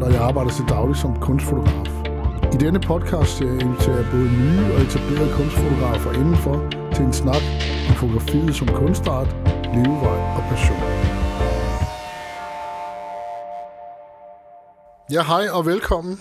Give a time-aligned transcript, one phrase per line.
[0.00, 1.86] Holt, og jeg arbejder til daglig som kunstfotograf.
[2.54, 6.56] I denne podcast inviterer jeg både nye og etablerede kunstfotografer indenfor
[6.94, 7.42] til en snak
[7.88, 9.28] om fotografiet som kunstart,
[9.76, 10.82] levevej og passion.
[15.12, 16.20] Ja, hej og velkommen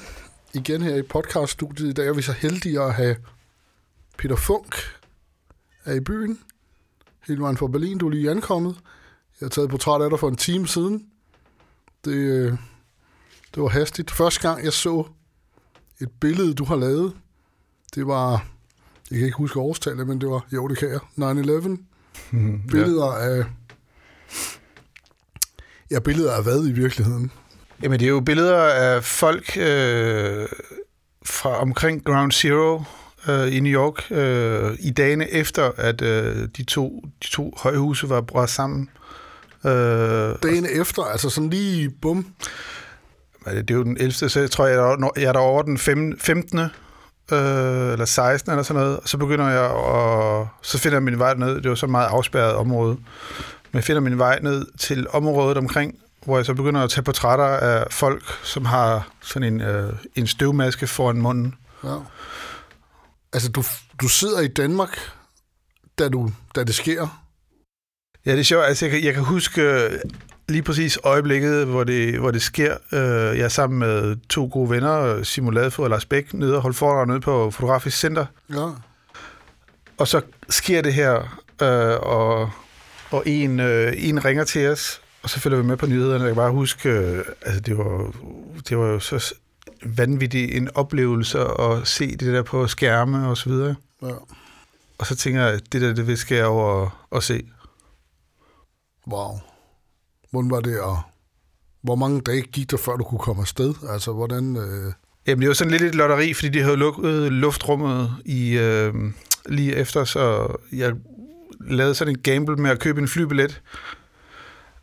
[0.53, 1.89] igen her i podcaststudiet.
[1.89, 3.15] I dag er vi så heldige at have
[4.17, 4.75] Peter Funk
[5.85, 6.39] er i byen.
[7.27, 7.97] Hele vejen fra Berlin.
[7.97, 8.75] Du er lige ankommet.
[9.41, 11.05] Jeg har taget portræt af dig for en time siden.
[12.05, 12.53] Det, øh,
[13.55, 14.11] det var hastigt.
[14.11, 15.03] Første gang, jeg så
[16.01, 17.13] et billede, du har lavet,
[17.95, 18.45] det var,
[19.11, 21.77] jeg kan ikke huske årstallet, men det var, jo, det kan jeg, 9-11.
[22.71, 23.39] Billeder ja.
[23.39, 23.45] af,
[25.91, 27.31] ja, billeder af hvad i virkeligheden?
[27.83, 30.47] Jamen, det er jo billeder af folk øh,
[31.25, 32.83] fra omkring Ground Zero
[33.29, 38.09] øh, i New York øh, i dagene efter, at øh, de, to, de to højhuse
[38.09, 38.89] var brudt sammen.
[39.65, 39.71] Øh,
[40.43, 42.33] Dagene efter, altså sådan lige bum.
[43.45, 44.11] Det er jo den 11.
[44.11, 46.59] så jeg tror, jeg er, jeg er der over den 15.
[46.59, 48.51] Øh, eller 16.
[48.51, 51.69] eller sådan noget, og så begynder jeg at, så finder jeg min vej ned, det
[51.69, 52.95] var så meget afspærret område,
[53.71, 57.03] men jeg finder min vej ned til området omkring, hvor jeg så begynder at tage
[57.03, 61.55] portrætter af folk, som har sådan en, øh, en støvmaske foran munden.
[61.83, 61.95] Ja.
[63.33, 63.63] Altså, du,
[64.01, 64.97] du sidder i Danmark,
[65.99, 67.25] da, du, da det sker?
[68.25, 68.65] Ja, det er sjovt.
[68.65, 69.61] Altså, jeg, kan, jeg kan huske
[70.49, 72.77] lige præcis øjeblikket, hvor det, hvor det sker.
[72.91, 76.61] Øh, jeg er sammen med to gode venner, Simon Ladefod og Lars Bæk, nede og
[76.61, 78.25] holde foredrag nede på Fotografisk Center.
[78.49, 78.67] Ja.
[79.97, 82.51] Og så sker det her, øh, og,
[83.11, 86.23] og en, øh, en ringer til os, og så følger vi med på nyhederne.
[86.23, 88.13] Jeg kan bare huske, øh, altså det var,
[88.69, 89.33] det var jo så
[89.83, 93.75] vanvittig en oplevelse at se det der på skærme og så videre.
[94.01, 94.13] Ja.
[94.97, 97.45] Og så tænker jeg, det der, det vil jeg over og se.
[99.07, 99.48] Wow.
[100.31, 100.99] Hvordan var det, og
[101.81, 103.73] hvor mange dage gik der, før du kunne komme afsted?
[103.89, 104.57] Altså, hvordan...
[104.57, 104.93] Øh...
[105.27, 108.93] Jamen, det var sådan lidt et lotteri, fordi de havde lukket luftrummet i, øh,
[109.45, 110.93] lige efter, så jeg
[111.59, 113.61] lavede sådan en gamble med at købe en flybillet.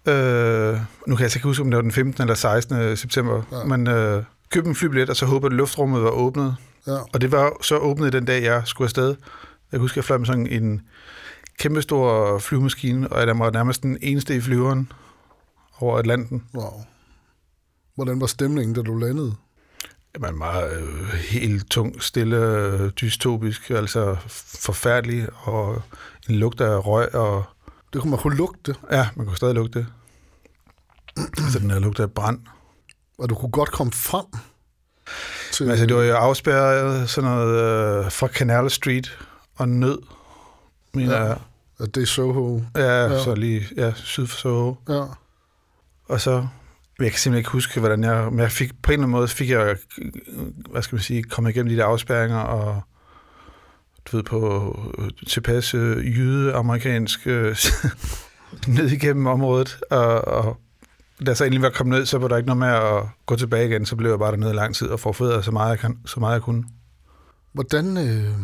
[0.08, 0.72] Øh,
[1.06, 2.22] nu kan jeg altså ikke huske, om det var den 15.
[2.22, 2.96] eller 16.
[2.96, 3.64] september, ja.
[3.64, 6.56] men øh, købte en flybillet, og så håbede, at luftrummet var åbnet.
[6.86, 6.98] Ja.
[7.12, 9.08] Og det var så åbnet den dag, jeg skulle afsted.
[9.08, 9.16] Jeg
[9.70, 10.82] kan huske, at jeg fløj med sådan en
[11.58, 14.92] kæmpestor flyvemaskine, og jeg var nærmest den eneste i flyveren
[15.80, 16.44] over Atlanten.
[16.54, 16.84] Wow.
[17.94, 19.34] Hvordan var stemningen, da du landede?
[20.14, 24.16] Jamen meget øh, helt tung, stille, dystopisk, altså
[24.60, 25.82] forfærdelig, og
[26.28, 27.14] en lugt af røg.
[27.14, 27.44] Og,
[27.92, 28.74] det kunne man kunne lugte?
[28.90, 29.86] Ja, man kunne stadig lugte det.
[31.38, 32.40] altså den her lugt af brand.
[33.18, 34.26] Og du kunne godt komme frem?
[35.52, 35.64] Til...
[35.64, 39.18] Men, altså det var jo afspærret sådan noget øh, fra Canal Street
[39.54, 39.98] og nød,
[40.94, 41.24] mener ja.
[41.24, 41.38] jeg.
[41.78, 42.60] Det er Soho.
[42.74, 44.74] Ja, ja, så lige ja, syd for Soho.
[44.88, 45.04] Ja.
[46.08, 46.46] Og så,
[46.98, 49.28] jeg kan simpelthen ikke huske, hvordan jeg, men jeg fik, på en eller anden måde
[49.28, 49.76] fik jeg,
[50.70, 52.82] hvad skal man sige, kommet igennem de der afspærringer, og
[54.04, 57.56] du ved, på øh, tilpas øh, jyde-amerikansk øh,
[58.76, 60.56] ned igennem området, og, og
[61.20, 63.36] da jeg så endelig var kommet ned, så var der ikke noget med at gå
[63.36, 65.78] tilbage igen, så blev jeg bare dernede i lang tid og forfedret så meget, jeg
[65.78, 66.64] kan, så meget jeg kunne.
[67.52, 68.34] Hvordan, øh,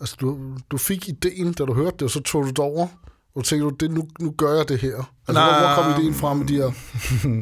[0.00, 2.88] altså du, du fik ideen, da du hørte det, og så tog du det over,
[3.34, 4.96] og tænkte du, det, nu, nu gør jeg det her.
[5.28, 5.58] Altså, Nej.
[5.58, 6.70] hvor, hvor kom ideen fra med de her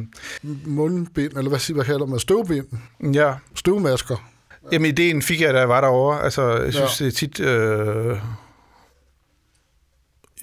[0.77, 2.67] mundbind, eller hvad, hvad kalder man, støvbind?
[3.15, 3.35] Ja.
[3.55, 4.31] Støvmasker?
[4.73, 6.23] Jamen, ideen fik jeg, da jeg var derovre.
[6.23, 7.05] Altså, jeg synes, ja.
[7.05, 7.41] det er tit...
[7.41, 8.11] Øh,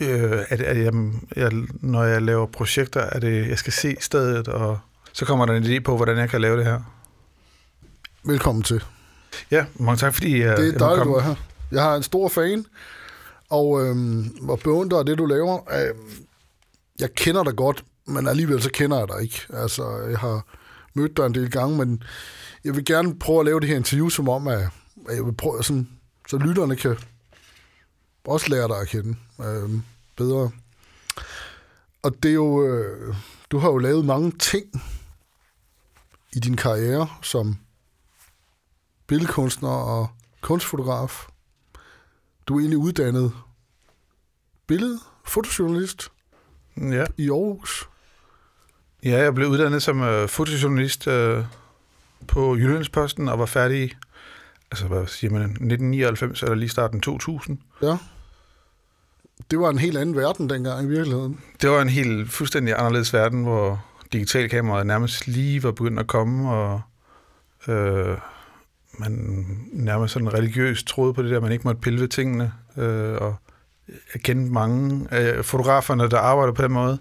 [0.01, 0.93] øh, at, at jeg,
[1.35, 4.79] jeg, når jeg laver projekter, at det, jeg skal se stedet, og
[5.13, 6.79] så kommer der en idé på, hvordan jeg kan lave det her.
[8.23, 8.83] Velkommen til.
[9.51, 11.35] Ja, mange tak, fordi jeg Det er dejligt, du er her.
[11.71, 12.65] Jeg har en stor fan,
[13.49, 15.59] og, øhm, og beundrer det, du laver.
[15.73, 16.27] Øhm,
[16.99, 19.41] jeg kender dig godt, men alligevel så kender jeg dig ikke.
[19.49, 20.45] Altså, jeg har
[20.93, 22.03] mødt dig en del gange, men
[22.63, 24.69] jeg vil gerne prøve at lave det her interview, som om, at,
[25.09, 25.89] at jeg vil prøve, sådan,
[26.29, 26.97] så lytterne kan
[28.25, 29.15] også lære dig at kende
[29.45, 29.83] øhm,
[30.15, 30.51] bedre.
[32.03, 33.15] Og det er jo, øh,
[33.51, 34.65] du har jo lavet mange ting
[36.33, 37.57] i din karriere som
[39.07, 40.07] billedkunstner og
[40.41, 41.27] kunstfotograf.
[42.47, 43.33] Du er egentlig uddannet
[44.67, 46.11] billede, fotojournalist
[46.77, 47.05] ja.
[47.17, 47.89] i Aarhus.
[49.03, 51.45] Ja, jeg blev uddannet som uh, fotojournalist uh,
[52.27, 53.97] på Jyllandsposten og var færdig,
[54.71, 57.57] altså hvad siger man, 1999 eller lige starten 2000.
[57.81, 57.97] Ja.
[59.51, 61.39] Det var en helt anden verden dengang i virkeligheden.
[61.61, 66.51] Det var en helt fuldstændig anderledes verden, hvor digitalkameraet nærmest lige var begyndt at komme,
[66.51, 66.81] og
[67.67, 68.17] øh,
[68.97, 73.13] man nærmest sådan religiøst troede på det der, man ikke måtte pille ved tingene, øh,
[73.21, 73.35] og
[74.13, 76.97] jeg kendte mange af fotograferne, der arbejder på den måde.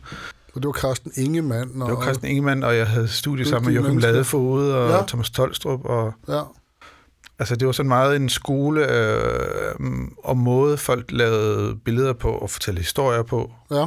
[0.54, 1.82] Og det var Carsten Ingemann.
[1.82, 3.98] Og, Det var Christian Ingemann, og jeg havde studie sammen med Joachim.
[3.98, 5.02] Ladefoged og Ja.
[5.06, 5.84] Thomas Tolstrup.
[5.84, 6.40] Og, Ja,
[7.38, 9.68] altså, det var sådan meget en skole øh,
[10.24, 13.52] om måde, folk lavede billeder på og fortalte historier på.
[13.70, 13.86] ja.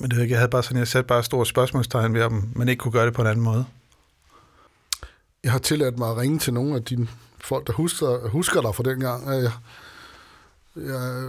[0.00, 2.48] Men det var ikke, jeg havde bare sådan, jeg satte bare store spørgsmålstegn ved, om
[2.56, 3.64] man ikke kunne gøre det på en anden måde.
[5.44, 7.08] Jeg har tilladt mig at ringe til nogle af dine
[7.40, 9.28] folk, der husker, husker dig fra dengang.
[9.28, 9.52] Øh, jeg,
[10.76, 11.28] jeg,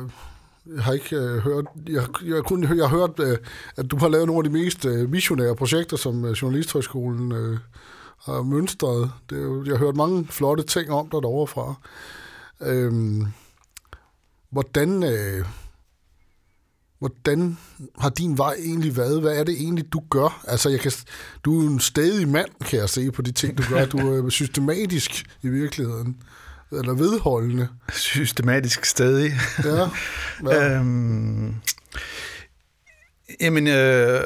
[0.75, 3.37] jeg har ikke øh, hørt, jeg, jeg, kun, jeg har hørt, øh,
[3.75, 7.57] at du har lavet nogle af de mest øh, missionære projekter, som øh, Journalisthøjskolen øh,
[8.17, 9.11] har mønstret.
[9.29, 11.75] Det er jo, jeg har hørt mange flotte ting om dig derovre fra.
[12.61, 13.21] Øh,
[14.49, 15.45] hvordan, øh,
[17.03, 17.57] hvordan
[17.99, 19.21] har din vej egentlig været?
[19.21, 20.43] Hvad er det egentlig, du gør?
[20.47, 20.91] Altså, jeg kan,
[21.45, 23.85] du er en stedig mand, kan jeg se på de ting, du gør.
[23.85, 26.17] Du er systematisk i virkeligheden.
[26.71, 27.67] Eller vedholdende.
[27.91, 29.31] Systematisk stadig.
[29.63, 29.87] Ja.
[30.51, 30.75] ja.
[30.75, 31.55] Øhm,
[33.41, 34.19] jamen, øh,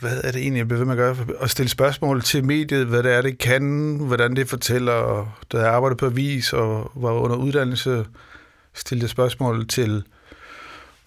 [0.00, 1.16] hvad er det egentlig, jeg bliver ved med at gøre?
[1.40, 5.28] At stille spørgsmål til mediet, hvad det er, det kan, hvordan det fortæller.
[5.52, 8.06] Da jeg arbejdede på avis og var under uddannelse,
[8.74, 10.04] stillede spørgsmål til,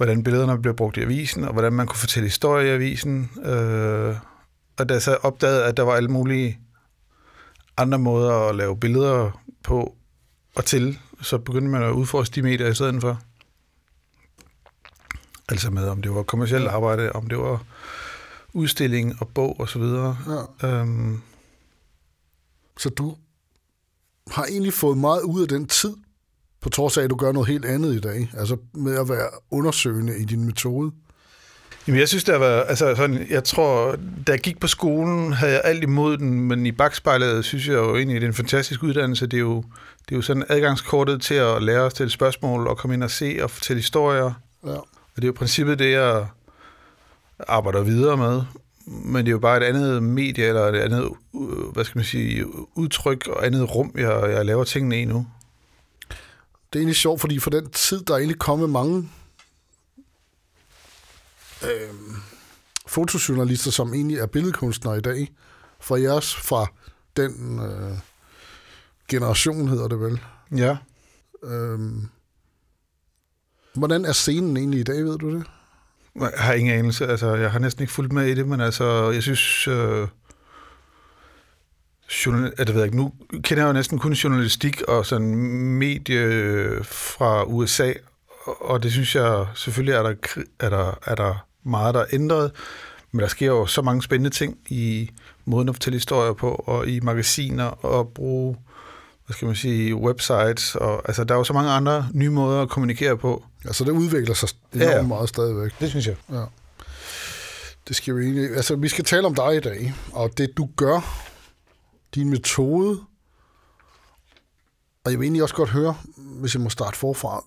[0.02, 3.32] hvordan billederne blev brugt i avisen, og hvordan man kunne fortælle historie i avisen.
[3.44, 4.16] Øh,
[4.80, 6.60] og da jeg så opdagede, at der var alle mulige
[7.78, 9.96] andre måder at lave billeder på
[10.56, 13.22] og til, så begyndte man at udforske de medier i stedet for.
[15.50, 17.64] Altså med, om det var kommersielt arbejde, om det var
[18.54, 20.18] udstilling og bog og så videre.
[20.62, 20.68] ja.
[20.68, 21.22] Øhm,
[22.78, 23.16] Så du
[24.32, 25.94] har egentlig fået meget ud af den tid,
[26.62, 28.32] på trods af, at du gør noget helt andet i dag.
[28.38, 30.92] Altså med at være undersøgende i din metode.
[31.88, 33.96] Jamen, jeg synes, det har været, altså sådan, jeg tror,
[34.28, 37.74] da jeg gik på skolen, havde jeg alt imod den, men i bagspejlet synes jeg
[37.74, 39.28] jo egentlig, det er en fantastisk uddannelse.
[39.28, 39.64] Det er jo,
[40.06, 43.12] det er jo sådan adgangskortet til at lære at stille spørgsmål og komme ind og
[43.12, 44.34] se og fortælle historier.
[44.66, 44.70] Ja.
[44.72, 46.26] Og det er jo princippet det, jeg
[47.48, 48.42] arbejder videre med.
[48.86, 51.10] Men det er jo bare et andet medie, eller et andet,
[51.74, 55.28] hvad skal man sige, udtryk og andet rum, jeg, jeg laver tingene i nu.
[56.74, 59.10] Det er egentlig sjovt, fordi for den tid, der er egentlig kommet mange
[61.64, 61.90] øh,
[62.88, 65.32] fotojournalister, som egentlig er billedkunstnere i dag,
[65.80, 66.68] fra jeres, fra
[67.18, 67.98] den øh,
[69.08, 70.22] generation, hedder det vel.
[70.56, 70.78] Ja.
[71.44, 71.80] Øh,
[73.74, 75.44] hvordan er scenen egentlig i dag, ved du det?
[76.16, 77.08] Jeg har ingen anelse.
[77.08, 79.68] Altså, jeg har næsten ikke fulgt med i det, men altså, jeg synes...
[79.68, 80.08] Øh,
[82.26, 83.14] journal, det ved jeg ikke, nu
[83.44, 85.36] kender jeg jo næsten kun journalistik og sådan
[85.80, 87.94] medie fra USA,
[88.46, 90.14] og- det synes jeg, selvfølgelig er der,
[90.60, 92.52] er der, er der meget, der er ændret,
[93.12, 95.10] men der sker jo så mange spændende ting i
[95.46, 98.58] måden at fortælle historier på, og i magasiner, og bruge,
[99.26, 102.62] hvad skal man sige, websites, og altså, der er jo så mange andre nye måder
[102.62, 103.44] at kommunikere på.
[103.66, 105.02] Altså, det udvikler sig enormt ja.
[105.02, 105.72] meget stadigvæk.
[105.80, 106.16] Det synes jeg.
[106.32, 106.44] Ja.
[107.88, 108.56] Det skal vi egentlig...
[108.56, 111.28] Altså, vi skal tale om dig i dag, og det du gør,
[112.16, 113.00] din metode.
[115.06, 117.46] Og jeg vil egentlig også godt høre, hvis jeg må starte forfra.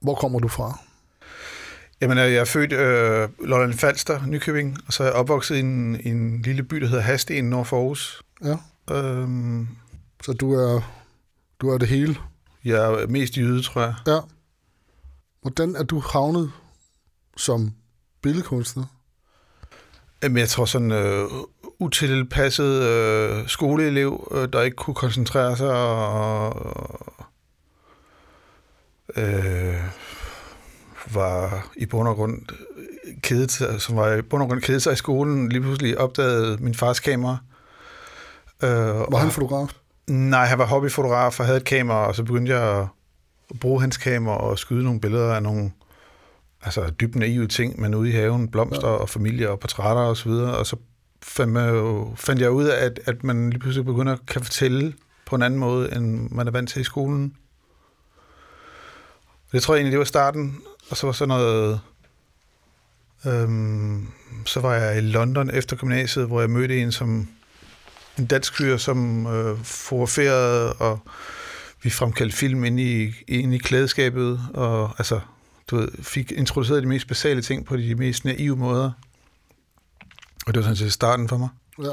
[0.00, 0.78] Hvor kommer du fra?
[2.00, 6.00] Jamen, jeg er født øh, Lolland Falster, Nykøbing, og så er jeg opvokset i en,
[6.00, 8.22] i en lille by, der hedder Hasten, nord for Aarhus.
[8.44, 8.56] Ja.
[8.94, 9.68] Øhm,
[10.24, 10.80] Så du er,
[11.60, 12.16] du er det hele.
[12.64, 13.94] jeg er mest jyde, tror jeg.
[14.06, 14.18] Ja.
[15.42, 16.52] Hvordan er du havnet
[17.36, 17.72] som
[18.22, 18.84] billedkunstner?
[20.22, 21.28] Jamen, jeg tror sådan øh,
[21.78, 27.00] utilpasset øh, skoleelev, øh, der ikke kunne koncentrere sig og
[29.16, 29.74] øh,
[31.14, 32.40] var i bund og grund
[33.22, 36.56] kedet, sig- som var i bund og grund kedet sig i skolen, lige pludselig opdagede
[36.60, 37.36] min fars kamera.
[38.62, 38.68] Øh,
[39.12, 39.68] Var han fotograf?
[40.06, 42.86] Nej, han var hobbyfotograf og havde et kamera, og så begyndte jeg at
[43.60, 45.70] bruge hans kamera og skyde nogle billeder af nogle
[46.62, 48.94] altså dybt naive ting, men ude i haven, blomster ja.
[48.94, 50.76] og familie og portrætter og så videre, og så
[51.26, 54.94] fandt, fandt jeg ud af, at, at man lige pludselig begynder at kan fortælle
[55.26, 57.36] på en anden måde, end man er vant til i skolen.
[59.52, 61.80] Det tror jeg egentlig, det var starten, og så var sådan noget...
[63.26, 64.08] Øhm,
[64.44, 67.28] så var jeg i London efter gymnasiet, hvor jeg mødte en, som
[68.18, 70.98] en dansk fyr, som øh, fotograferede, og
[71.82, 75.20] vi fremkaldte film ind i, ind i klædeskabet, og altså,
[75.70, 78.90] du ved, fik introduceret de mest basale ting på de mest naive måder.
[80.46, 81.48] Og det var sådan set starten for mig.
[81.82, 81.92] Ja.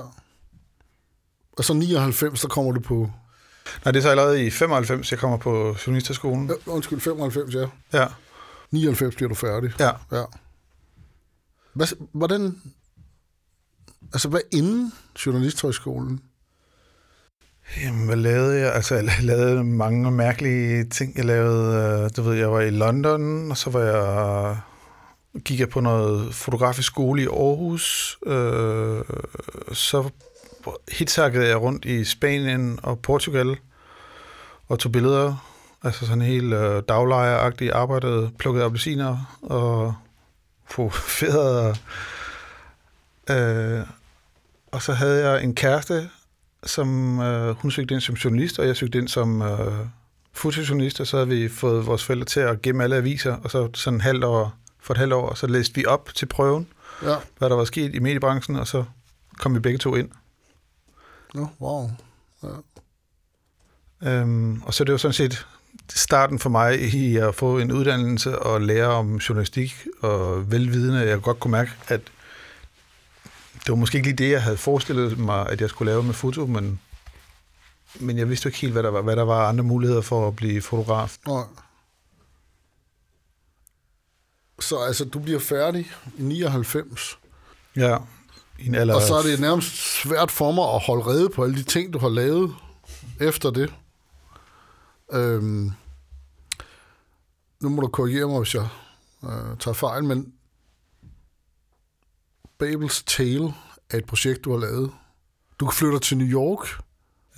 [1.57, 3.11] Og så 99, så kommer du på...
[3.85, 6.47] Nej, det er så allerede i 95, jeg kommer på journalisterskolen.
[6.47, 7.67] Ja, undskyld, 95, ja.
[7.93, 8.07] Ja,
[8.71, 9.71] 99 bliver du færdig.
[9.79, 9.91] ja.
[10.11, 10.23] Ja.
[11.73, 12.61] Hvad, hvordan...
[14.13, 14.93] Altså, hvad inden
[15.25, 16.21] Journalisthøjskolen?
[17.81, 18.73] Jamen, hvad lavede jeg?
[18.73, 21.17] Altså, jeg lavede mange mærkelige ting.
[21.17, 24.57] Jeg lavede, øh, du ved, jeg var i London, og så var jeg
[25.45, 28.17] gik jeg på noget fotografisk skole i Aarhus.
[28.25, 29.01] Øh,
[29.73, 30.09] så
[30.91, 33.57] hitsakkede jeg rundt i Spanien og Portugal
[34.67, 35.49] og tog billeder.
[35.83, 39.93] Altså sådan helt øh, daglejeragtigt arbejdede, plukkede appelsiner og
[40.69, 41.75] fotograferede.
[43.29, 43.85] Øh,
[44.71, 46.09] og så havde jeg en kæreste,
[46.63, 49.85] som øh, hun søgte ind som journalist, og jeg søgte ind som øh,
[50.33, 53.69] fotojournalist, og så havde vi fået vores forældre til at gemme alle aviser, og så
[53.73, 56.67] sådan en halvt år, for et halvt år, og så læste vi op til prøven,
[57.03, 57.15] Ja.
[57.37, 58.83] hvad der var sket i mediebranchen, og så
[59.39, 60.09] kom vi begge to ind.
[61.33, 61.89] Nå, wow.
[64.03, 65.47] Øhm, og så det jo sådan set
[65.89, 71.21] starten for mig i at få en uddannelse og lære om journalistik, og velvidende, jeg
[71.21, 72.01] godt kunne mærke, at
[73.53, 76.13] det var måske ikke lige det, jeg havde forestillet mig, at jeg skulle lave med
[76.13, 76.79] foto, men,
[77.99, 80.27] men jeg vidste jo ikke helt, hvad der var, hvad der var andre muligheder for
[80.27, 81.17] at blive fotograf.
[81.27, 81.43] Nej.
[84.63, 87.19] Så altså, du bliver færdig i 99,
[87.75, 87.97] Ja,
[88.59, 91.43] i en alder og så er det nærmest svært for mig at holde rede på
[91.43, 92.55] alle de ting, du har lavet
[93.19, 93.73] efter det.
[95.13, 95.71] Øhm,
[97.59, 98.67] nu må du korrigere mig, hvis jeg
[99.23, 100.33] øh, tager fejl, men
[102.59, 103.53] Babels Tale
[103.89, 104.91] er et projekt, du har lavet.
[105.59, 106.67] Du flytter til New York.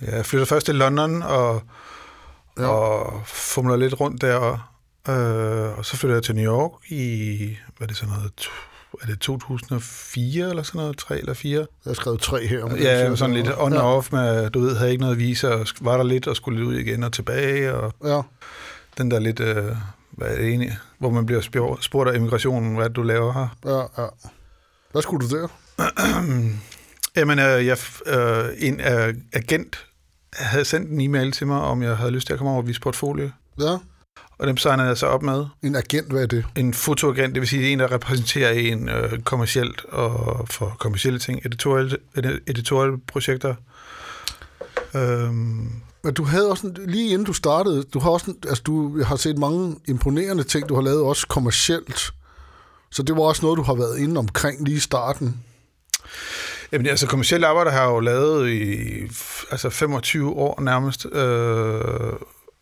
[0.02, 1.62] Ja, jeg flytter først til London og,
[2.58, 2.66] Ja.
[2.66, 4.72] og fumler lidt rundt der.
[5.08, 8.32] Øh, og så flytter jeg til New York i, hvad er det sådan noget,
[9.02, 11.58] er det 2004 eller sådan noget, 3 eller 4?
[11.58, 12.66] Jeg har skrevet tre her.
[12.66, 13.80] men det Ja, er sådan lidt on ja.
[13.96, 16.68] off med, du ved, havde ikke noget vise, og var der lidt og skulle lidt
[16.68, 18.20] ud igen og tilbage, og Ja,
[18.98, 19.64] den der lidt, øh,
[20.10, 23.32] hvad er det egentlig, hvor man bliver spurgt, spurgt af immigrationen, hvad det, du laver
[23.32, 23.56] her.
[23.64, 24.08] ja, ja.
[24.92, 25.48] Hvad skulle du der?
[27.16, 29.86] Jamen, øh, jeg, øh, en øh, agent
[30.32, 32.68] havde sendt en e-mail til mig, om jeg havde lyst til at komme over og
[32.68, 33.30] vise portfolio.
[33.60, 33.76] Ja,
[34.38, 35.44] Og dem signede jeg så op med.
[35.62, 36.44] en agent, hvad er det?
[36.56, 41.40] En fotoagent, det vil sige en, der repræsenterer en øh, kommercielt og for kommercielle ting,
[41.44, 41.98] editorielle,
[42.46, 43.54] editorielle projekter.
[44.94, 45.70] Øhm,
[46.04, 49.38] Men du havde også, lige inden du startede, du har også, altså du har set
[49.38, 52.10] mange imponerende ting, du har lavet også kommercielt.
[52.90, 55.44] Så det var også noget, du har været inde omkring lige i starten.
[56.72, 58.68] Jamen, altså kommersielt arbejde har jeg jo lavet i
[59.50, 61.06] altså 25 år nærmest.
[61.12, 62.12] Øh,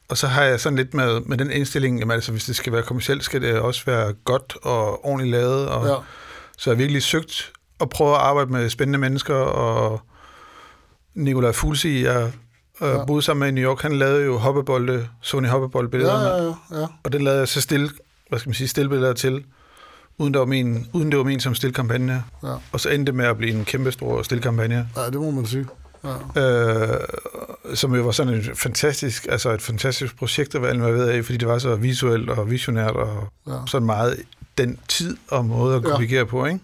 [0.08, 2.73] og så har jeg sådan lidt med, med den indstilling, jamen, altså, hvis det skal
[2.73, 5.68] være kommercielt, skal det også være godt og ordentligt lavet.
[5.68, 5.94] Og, Ja.
[6.58, 10.00] Så jeg har virkelig søgt at prøve at arbejde med spændende mennesker, og
[11.14, 12.32] Nikolaj Fulsi, jeg
[12.82, 13.04] øh, Ja.
[13.04, 16.80] boede sammen med i New York, han lavede jo hoppebolde, Sony hoppebolde-billederne, Ja, ja, ja,
[16.80, 16.87] ja.
[17.04, 17.90] og det lavede jeg så stille,
[18.28, 19.44] hvad skal man sige, stillbilleder til,
[20.18, 22.25] uden, der var min, uden det var min som stillkampagne.
[22.42, 22.54] Ja.
[22.73, 25.46] Og så endte det med at blive en kæmpe stor stillkampagne, ja, det må man
[25.46, 25.66] sige.
[26.37, 26.42] Ja.
[26.42, 27.00] øh,
[27.75, 31.37] som jo var sådan et fantastisk, altså et fantastisk projekt at være involveret af, fordi
[31.38, 33.52] det var så visuelt og visionært og Ja.
[33.66, 34.16] sådan meget
[34.59, 35.88] den tid og måde at Ja.
[35.88, 36.61] kommunikere på, ikke?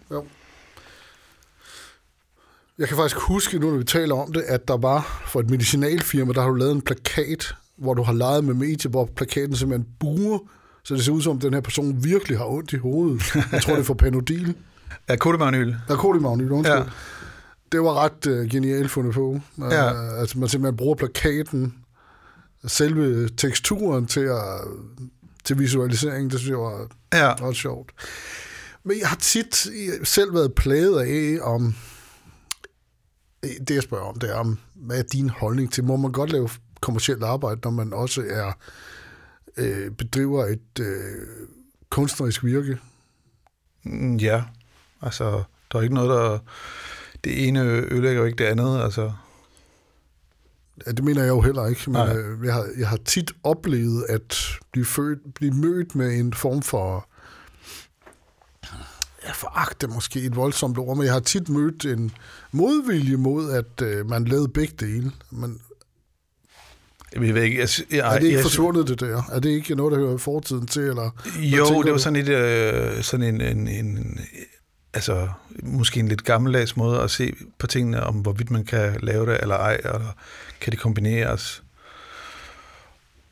[2.79, 5.50] Jeg kan faktisk huske, nu når vi taler om det, at der var for et
[5.50, 9.57] medicinalfirma, der har du lavet en plakat, hvor du har leget med medier, hvor plakaten
[9.57, 10.38] simpelthen buer,
[10.85, 13.35] så det ser ud som, at den her person virkelig har ondt i hovedet.
[13.52, 14.55] Jeg tror, det er for Panodil.
[15.09, 15.75] Ja, kodemagnyl.
[15.88, 16.76] Narkotimagnyt, undskyld.
[16.76, 16.83] Ja.
[17.73, 17.77] Ja.
[17.79, 19.41] Det var ret uh, genialt fundet på.
[19.59, 19.93] Ja.
[19.93, 21.75] Uh, altså man simpelthen bruger plakaten,
[22.67, 24.61] selve teksturen til, at,
[25.45, 27.33] til visualisering, det synes jeg var Ja.
[27.49, 27.93] ret sjovt.
[28.85, 29.55] Men jeg har tit
[30.05, 31.75] selv været plaget af, om
[33.43, 36.33] det jeg spørger om, det er om, hvad er din holdning til, må man godt
[36.33, 36.49] lave
[36.81, 38.53] kommersielt arbejde, når man også er
[39.57, 41.27] øh, bedriver et øh,
[41.91, 42.79] kunstnerisk virke?
[43.85, 44.43] Mm, Ja,
[45.03, 46.39] altså, der er ikke noget, der...
[47.25, 49.12] Det ene ødelægger jo ikke det andet, altså.
[50.87, 54.05] Ja, det mener jeg jo heller ikke, men øh, jeg, har, jeg har tit oplevet
[54.09, 57.07] at blive, født, blive mødt med en form for
[59.27, 62.12] ja, foragt er måske et voldsomt ord, men jeg har tit mødt en
[62.53, 65.12] modvilje mod, at øh, man lavede begge dele.
[65.31, 65.61] Men
[67.12, 69.23] Jeg ved ikke, jeg, jeg, er det ikke jeg, forsvundet, det der?
[69.33, 70.83] Er det ikke noget, der hører fortiden til?
[70.83, 71.11] Eller?
[71.39, 74.21] Jo, det var sådan, et, øh, sådan en, en, en,
[74.94, 75.28] altså,
[75.62, 79.38] måske en lidt gammeldags måde at se på tingene, om hvorvidt man kan lave det
[79.42, 80.12] eller ej, eller
[80.61, 81.62] kan det kombineres.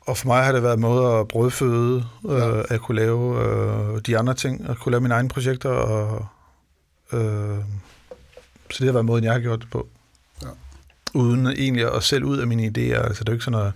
[0.01, 2.61] Og for mig har det været en måde at brødføde, øh, Ja.
[2.69, 6.25] at kunne lave øh, de andre ting, at kunne lave mine egne projekter, og,
[7.13, 7.57] øh,
[8.71, 9.87] så det har været måden, jeg har gjort det på.
[10.41, 10.47] Ja.
[11.13, 13.73] Uden egentlig at selv ud af mine idéer, altså det er jo ikke sådan noget,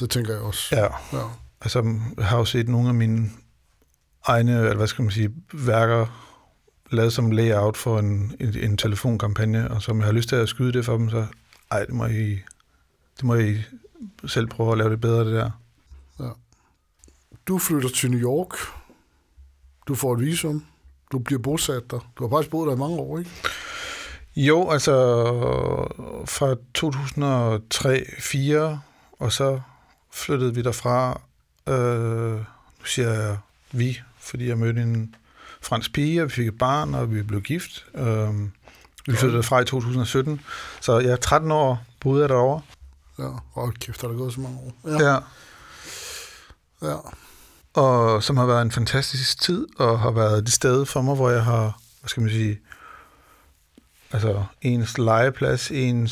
[0.00, 0.76] Det tænker jeg også.
[0.76, 0.84] ja,
[1.18, 1.22] Ja.
[1.60, 3.30] Altså, jeg har jo set nogle af mine
[4.26, 6.23] egne, eller hvad skal man sige, værker
[6.94, 10.48] lavet som layout for en, en, en telefonkampagne, og som jeg har lyst til at
[10.48, 11.26] skyde det for dem, så
[11.70, 12.30] ej, det må I,
[13.16, 13.56] det må I
[14.26, 15.50] selv prøve at lave det bedre, det der.
[17.48, 18.54] Du flytter til New York.
[19.88, 20.64] Du får et visum.
[21.12, 22.12] Du bliver bosat der.
[22.18, 23.30] Du har faktisk boet der i mange år, ikke?
[24.36, 24.92] Jo, altså
[26.24, 26.54] fra
[28.74, 28.78] 2003-2004,
[29.18, 29.60] og så
[30.12, 31.20] flyttede vi derfra.
[31.68, 32.36] Øh,
[32.78, 33.38] nu siger jeg
[33.72, 35.14] vi, fordi jeg mødte en
[35.64, 37.84] fransk pige, og vi fik et barn, og vi blev gift.
[37.94, 38.28] Øh,
[39.06, 40.40] vi flyttede fra i 2017,
[40.80, 42.60] så jeg er 13 år boede jeg derovre.
[43.18, 44.72] Ja, hold kæft, der er gået så mange år.
[44.90, 45.10] Ja.
[45.10, 45.18] ja.
[46.82, 46.96] Ja.
[47.74, 51.30] Og som har været en fantastisk tid, og har været det sted for mig, hvor
[51.30, 52.60] jeg har, hvad skal man sige,
[54.12, 56.10] altså ens legeplads, ens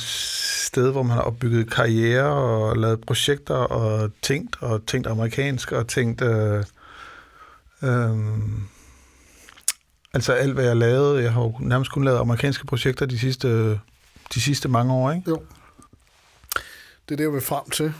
[0.66, 5.88] sted, hvor man har opbygget karriere og lavet projekter og tænkt, og tænkt amerikansk, og
[5.88, 6.22] tænkt...
[6.22, 6.64] Øh,
[7.82, 8.16] øh,
[10.14, 13.80] altså alt, hvad jeg lavede, jeg har jo nærmest kun lavet amerikanske projekter de sidste,
[14.34, 15.30] de sidste mange år, ikke?
[15.30, 15.42] Jo.
[17.08, 17.94] Det er det, jeg vil frem til.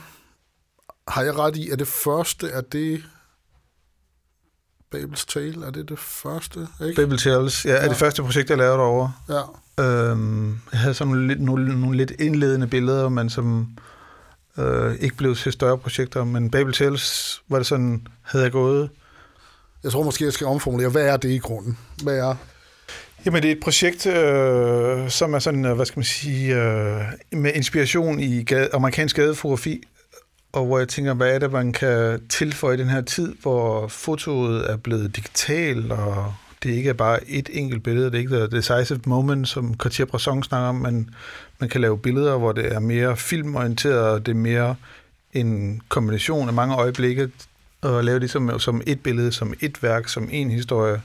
[1.07, 3.03] Har jeg ret i, at det første er det
[4.91, 5.65] Babels Tale?
[5.65, 6.67] Er det det første?
[6.81, 7.01] Ikke?
[7.01, 7.89] Babel Tales, ja, er ja.
[7.89, 9.13] det første projekt, jeg lavede derovre.
[9.29, 9.41] Ja.
[9.83, 13.67] Øhm, jeg havde sådan nogle, lidt, nogle, nogle lidt indledende billeder, men som
[14.57, 16.23] øh, ikke blev til større projekter.
[16.23, 18.89] Men Babel Tales var det sådan, havde jeg gået.
[19.83, 21.77] Jeg tror måske, jeg skal omformulere, hvad er det i grunden?
[22.03, 22.35] Hvad er
[23.25, 27.01] Jamen, det er et projekt, øh, som er sådan, øh, hvad skal man sige, øh,
[27.31, 29.83] med inspiration i gade, amerikansk gadefotografi,
[30.53, 33.87] og hvor jeg tænker, hvad er det, man kan tilføje i den her tid, hvor
[33.87, 38.35] fotoet er blevet digital, og det ikke er bare et enkelt billede, det er ikke
[38.35, 41.09] the decisive moment, som Cartier-Bresson snakker om, men
[41.59, 44.75] man kan lave billeder, hvor det er mere filmorienteret, og det er mere
[45.33, 47.29] en kombination af mange øjeblikke,
[47.83, 51.01] og lave det som, som et billede, som et værk, som en historie.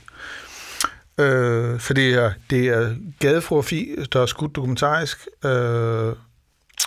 [1.19, 6.13] Øh, for det er, det er gadefotografi, der er skudt dokumentarisk, øh,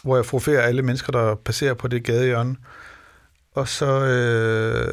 [0.02, 2.56] hvor jeg fotograferer alle mennesker, der passerer på det gadehjørne.
[3.54, 4.92] Og så øh,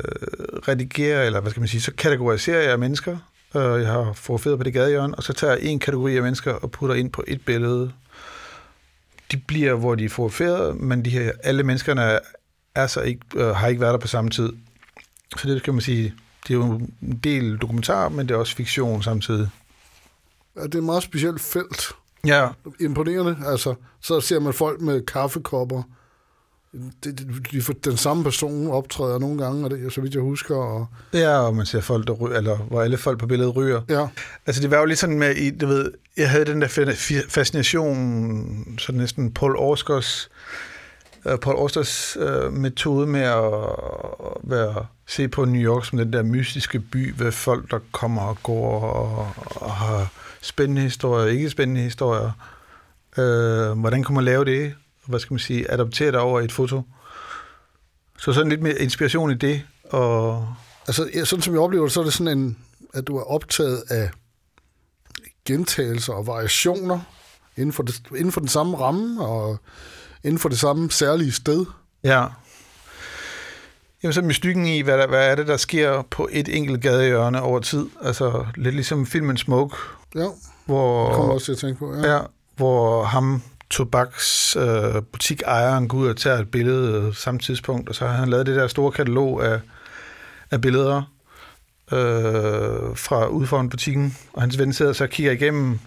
[0.68, 3.18] redigerer, eller hvad skal man sige, så kategoriserer jeg mennesker.
[3.56, 6.54] Øh, jeg har fotograferet på det gadehjørne, og så tager jeg en kategori af mennesker
[6.54, 7.92] og putter ind på et billede.
[9.32, 12.20] De bliver, hvor de er fotograferet, men de her, alle menneskerne
[12.76, 14.54] er så ikke, øh, har ikke været der på samme tid.
[15.38, 16.14] Så det kan man sige,
[16.48, 19.50] det er jo en del dokumentar, men det er også fiktion samtidig.
[20.56, 21.92] Ja, det er et meget specielt felt.
[22.26, 22.48] Ja.
[22.80, 23.38] Imponerende.
[23.46, 25.84] Altså, så ser man folk med kaffekopper.
[27.04, 30.56] Det, de, de, den samme person optræder nogle gange, og det, så vidt jeg husker.
[30.56, 30.88] Og...
[31.14, 33.82] Ja, og man ser folk, der ryger, eller hvor alle folk på billedet ryger.
[33.90, 34.08] Ja.
[34.46, 36.96] Altså, det var jo lidt sådan med, du ved, jeg havde den der
[37.30, 40.30] fascination, så næsten Paul Orskers,
[41.26, 43.54] Øh, uh, Paul Austers øh, metode med at
[44.44, 48.38] være se på New York som den der mystiske by, hvor folk, der kommer og
[48.44, 50.08] går og, og har
[50.42, 52.32] spændende historier, ikke spændende historier.
[53.18, 54.76] Øh, hvordan kan man lave det?
[55.06, 55.72] Hvad skal man sige?
[55.72, 56.82] Adoptere det over et foto.
[58.18, 59.62] Så sådan lidt mere inspiration i det.
[59.90, 60.48] Og...
[60.88, 62.58] Altså, ja, sådan som jeg oplever det, så er det sådan en,
[62.94, 64.10] at du er optaget af
[65.46, 67.00] gentagelser og variationer
[67.58, 69.60] inden for, det, inden for den samme ramme og
[70.24, 71.66] inden for det samme særlige sted.
[72.04, 72.26] Ja.
[74.04, 77.42] Jamen så mystikken i, hvad, der, hvad er det, der sker på et enkelt gadehjørne
[77.42, 77.86] over tid.
[78.02, 79.76] Altså lidt ligesom filmen Smoke.
[80.16, 80.28] Ja,
[80.66, 81.96] hvor, det kommer også til at tænke på.
[81.96, 82.20] Ja, ja
[82.56, 87.96] hvor ham tobaks øh, butikejeren går ud og tager et billede øh, samme tidspunkt, og
[87.96, 89.60] så har han lavet det der store katalog af,
[90.52, 91.02] af billeder
[91.92, 95.80] øh, fra ude foran butikken, og hans ven sidder så og kigger igennem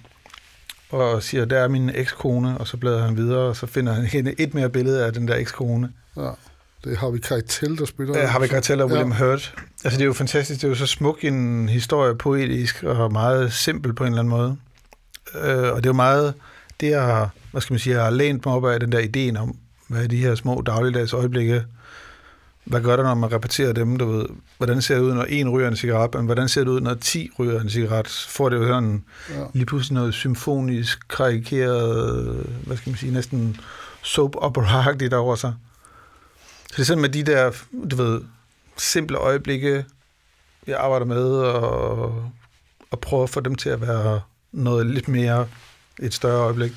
[0.92, 4.35] og siger, der er min ekskone, og så bladrer han videre, og så finder han
[4.38, 5.92] et mere billede af den der ekskone.
[6.16, 6.31] Ja.
[6.85, 8.18] Det har vi Keitel, der spiller.
[8.18, 9.18] Ja, har vi Keitel og William ja.
[9.18, 9.55] Hurt.
[9.85, 10.61] Altså, det er jo fantastisk.
[10.61, 14.31] Det er jo så smuk en historie, poetisk og meget simpel på en eller anden
[14.31, 14.57] måde.
[15.42, 16.35] Øh, og det er jo meget
[16.81, 18.98] det, jeg har, hvad skal man sige, jeg har lænt mig op af den der
[18.98, 19.57] ideen om,
[19.88, 21.64] hvad er de her små dagligdags øjeblikke,
[22.64, 24.27] hvad gør det, når man repeterer dem, du ved,
[24.59, 26.94] hvordan ser det ud, når en ryger en cigaret, men hvordan ser det ud, når
[26.94, 29.44] ti ryger en cigaret, får det jo sådan ja.
[29.53, 33.61] lige pludselig noget symfonisk, karikeret, hvad skal man sige, næsten
[34.03, 35.55] soap opera over sig.
[36.66, 37.51] Så det er sådan med de der,
[37.90, 38.20] du ved,
[38.77, 39.85] simple øjeblikke,
[40.66, 42.31] jeg arbejder med, og,
[42.90, 44.20] og prøver at få dem til at være
[44.53, 45.48] noget lidt mere
[46.03, 46.72] et større øjeblik.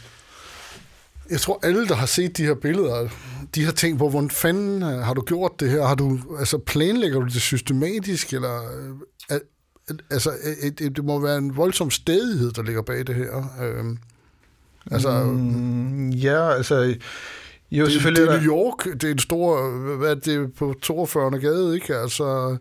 [1.29, 3.07] Jeg tror, alle, der har set de her billeder,
[3.55, 5.83] de har tænkt på, hvordan fanden øh, har du gjort det her?
[5.83, 8.61] Har du, altså, planlægger du det systematisk, eller...
[9.31, 9.39] Øh,
[10.11, 10.31] altså,
[10.79, 13.43] det, det må være en voldsom stedighed, der ligger bag det her.
[13.63, 13.97] Øhm,
[14.91, 16.95] altså, mm, ja, altså,
[17.71, 18.27] jo, det, selvfølgelig.
[18.27, 21.39] Det er New York, det er en stor, hvad er det, på 42.
[21.39, 21.95] gade, ikke?
[21.95, 22.57] Altså,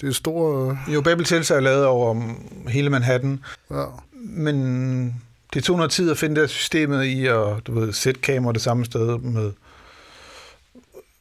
[0.00, 0.78] det er stor...
[0.88, 2.34] Jo, Babel Tales er lavet over
[2.68, 3.40] hele Manhattan.
[3.70, 3.84] Ja.
[4.12, 5.22] Men
[5.54, 8.62] det tog noget tid at finde det systemet i at du ved, sætte kamera det
[8.62, 9.52] samme sted med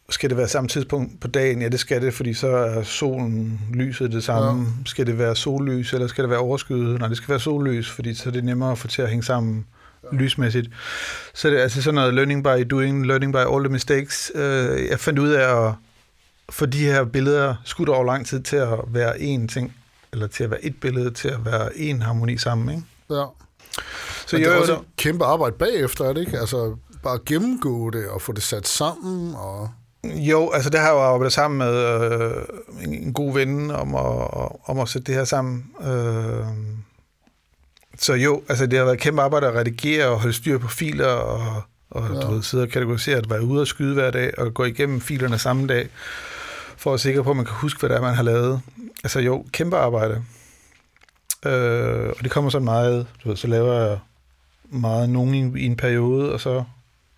[0.09, 1.61] skal det være samme tidspunkt på dagen?
[1.61, 4.61] Ja, det skal det, fordi så er solen, lyset det samme.
[4.61, 4.65] Ja.
[4.85, 6.99] Skal det være sollys, eller skal det være overskyet?
[6.99, 9.23] Nej, det skal være sollys, fordi så er det nemmere at få til at hænge
[9.23, 9.65] sammen
[10.03, 10.17] ja.
[10.17, 10.69] lysmæssigt.
[11.33, 14.31] Så det er altså sådan noget learning by doing, learning by all the mistakes.
[14.35, 15.73] Øh, jeg fandt ud af at
[16.49, 19.75] få de her billeder skudt over lang tid til at være én ting,
[20.11, 22.83] eller til at være et billede, til at være en harmoni sammen, ikke?
[23.09, 23.25] Ja.
[24.27, 26.39] Så Men det er også et kæmpe arbejde bagefter, er det ikke?
[26.39, 29.69] Altså bare gennemgå det og få det sat sammen og...
[30.03, 32.31] Jo, altså det har jeg jo arbejdet sammen med øh,
[32.83, 35.65] en god ven om at, om at sætte det her sammen.
[35.81, 36.45] Øh,
[37.97, 41.07] så jo, altså det har været kæmpe arbejde at redigere og holde styr på filer
[41.07, 42.21] og, og ja.
[42.21, 45.01] du ved, sidde og kategorisere, at være ude og skyde hver dag og gå igennem
[45.01, 45.89] filerne samme dag,
[46.77, 48.61] for at sikker på, at man kan huske, hvad det er, man har lavet.
[49.03, 50.23] Altså jo, kæmpe arbejde.
[51.45, 53.99] Øh, og det kommer sådan meget, du ved, så laver jeg
[54.63, 56.63] meget nogen i, i en periode, og så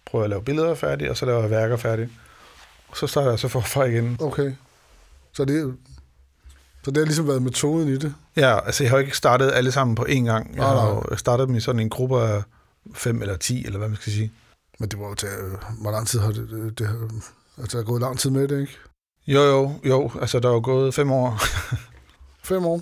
[0.05, 2.09] prøver jeg at lave billeder færdige, og så laver jeg værker færdige.
[2.87, 4.17] Og så starter jeg så forfra igen.
[4.19, 4.53] Okay.
[5.33, 5.77] Så det,
[6.83, 8.15] så det har ligesom været metoden i det?
[8.35, 10.55] Ja, altså jeg har ikke startet alle sammen på én gang.
[10.55, 12.43] Jeg har startet dem i sådan en gruppe af
[12.93, 14.31] fem eller ti, eller hvad man skal sige.
[14.79, 15.29] Men det var jo til,
[15.81, 17.09] hvor lang tid har det, det, det har,
[17.57, 18.77] altså der er gået lang tid med det, ikke?
[19.27, 20.11] Jo, jo, jo.
[20.21, 21.39] Altså, der er jo gået fem år.
[22.51, 22.81] fem år?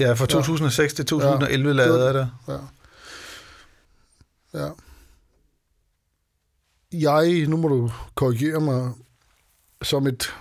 [0.00, 0.96] Ja, fra 2006 ja.
[0.96, 1.74] til 2011 ja.
[1.74, 2.30] lavede jeg det.
[2.48, 2.58] Ja.
[4.54, 4.70] Ja.
[6.92, 8.92] Jeg, nu må du korrigere mig,
[9.82, 10.34] som et,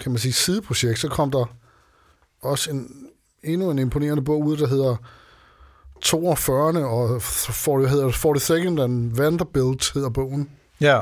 [0.00, 1.44] kan man sige, sideprojekt, så kom der
[2.42, 3.06] også en,
[3.42, 4.96] endnu en imponerende bog ud, der hedder
[6.00, 6.86] 42.
[6.86, 10.50] og 40, hedder 42nd and Vanderbilt hedder bogen.
[10.80, 11.00] Ja.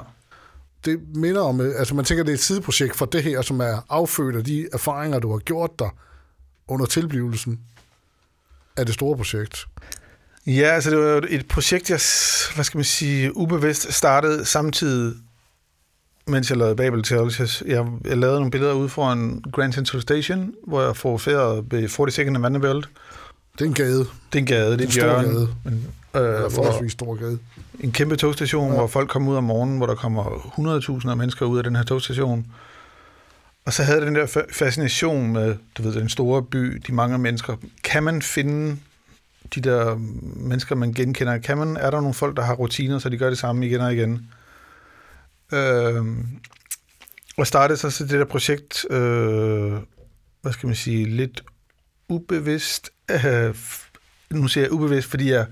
[0.85, 3.79] Det minder om, altså man tænker, det er et sideprojekt for det her, som er
[3.89, 5.91] affødt af de erfaringer, du har gjort dig
[6.69, 7.61] under tilblivelsen
[8.77, 9.67] af det store projekt.
[10.47, 12.01] Ja, altså det var et projekt, jeg,
[12.55, 15.15] hvad skal man sige, ubevidst startede samtidig,
[16.27, 17.63] mens jeg lavede Babel Tales.
[17.67, 22.11] Jeg, jeg lavede nogle billeder ude foran Grand Central Station, hvor jeg fotograferede ved 40
[22.11, 22.89] Second Vanderbilt.
[23.53, 23.99] Det er en gade.
[23.99, 25.49] Det er en gade, det er en stor gade.
[25.65, 27.39] Men, øh, Eller forholdsvis stor gade.
[27.81, 28.79] En kæmpe togstation, ja.
[28.79, 30.25] hvor folk kommer ud om morgenen, hvor der kommer
[31.03, 32.47] 100.000 af mennesker ud af den her togstation.
[33.67, 37.57] Og så havde den der fascination med, du ved, den store by, de mange mennesker.
[37.85, 38.77] Kan man finde
[39.55, 39.95] de der
[40.37, 41.39] mennesker, man genkender?
[41.39, 43.81] Kan man, er der nogle folk, der har rutiner, så de gør det samme igen
[43.81, 44.31] og igen?
[45.53, 46.05] Øh,
[47.37, 49.73] og startede så det der projekt, øh,
[50.43, 51.45] hvad skal man sige, lidt
[52.09, 52.91] ubevidst.
[53.11, 53.55] Øh,
[54.31, 55.47] nu siger jeg ubevidst, fordi jeg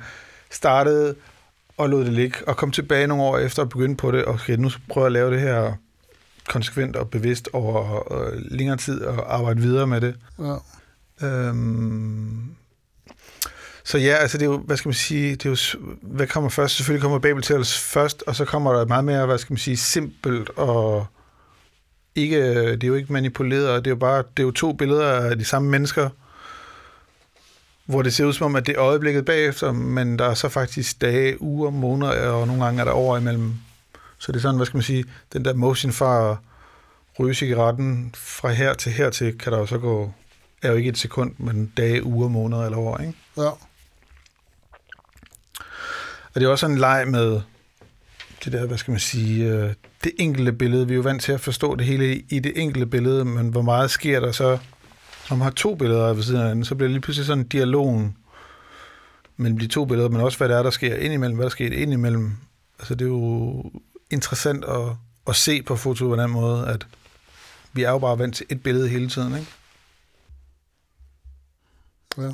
[0.51, 1.15] startede
[1.77, 4.35] og lod det ligge, og kom tilbage nogle år efter og begyndte på det, og
[4.35, 5.77] okay, nu prøver jeg at lave det her
[6.49, 10.15] konsekvent og bevidst over øh, længere tid og arbejde videre med det.
[10.39, 10.57] Ja.
[11.27, 12.55] Øhm,
[13.85, 16.51] så ja, altså det er jo, hvad skal man sige, det er jo, hvad kommer
[16.51, 16.77] først?
[16.77, 19.77] Selvfølgelig kommer Babel Tales først, og så kommer der meget mere, hvad skal man sige,
[19.77, 21.07] simpelt og
[22.15, 25.11] ikke, det er jo ikke manipuleret, det er jo bare, det er jo to billeder
[25.11, 26.09] af de samme mennesker,
[27.87, 30.49] hvor det ser ud som om, at det er øjeblikket bagefter, men der er så
[30.49, 33.55] faktisk dage, uger, måneder, og nogle gange er der over imellem.
[34.25, 36.37] Så det er sådan, hvad skal man sige, den der motion fra at
[37.19, 40.13] ryge cigaretten fra her til her til, kan der jo så gå,
[40.63, 43.15] er jo ikke et sekund, men dage, uger, måneder eller år, ikke?
[43.37, 43.49] Ja.
[46.35, 47.41] Og det er også en leg med
[48.45, 50.87] det der, hvad skal man sige, øh, det enkelte billede.
[50.87, 53.63] Vi er jo vant til at forstå det hele i det enkelte billede, men hvor
[53.63, 54.59] meget sker der så,
[55.31, 57.43] når man har to billeder ved siden af hinanden, så bliver det lige pludselig sådan
[57.43, 58.11] en dialog
[59.37, 61.73] mellem de to billeder, men også hvad der er, der sker indimellem, hvad der sker
[61.73, 62.33] indimellem.
[62.79, 63.65] Altså det er jo
[64.11, 64.89] interessant at,
[65.27, 66.87] at se på foto på den måde, at
[67.73, 69.53] vi er jo bare vant til et billede hele tiden, ikke?
[72.19, 72.33] Ja.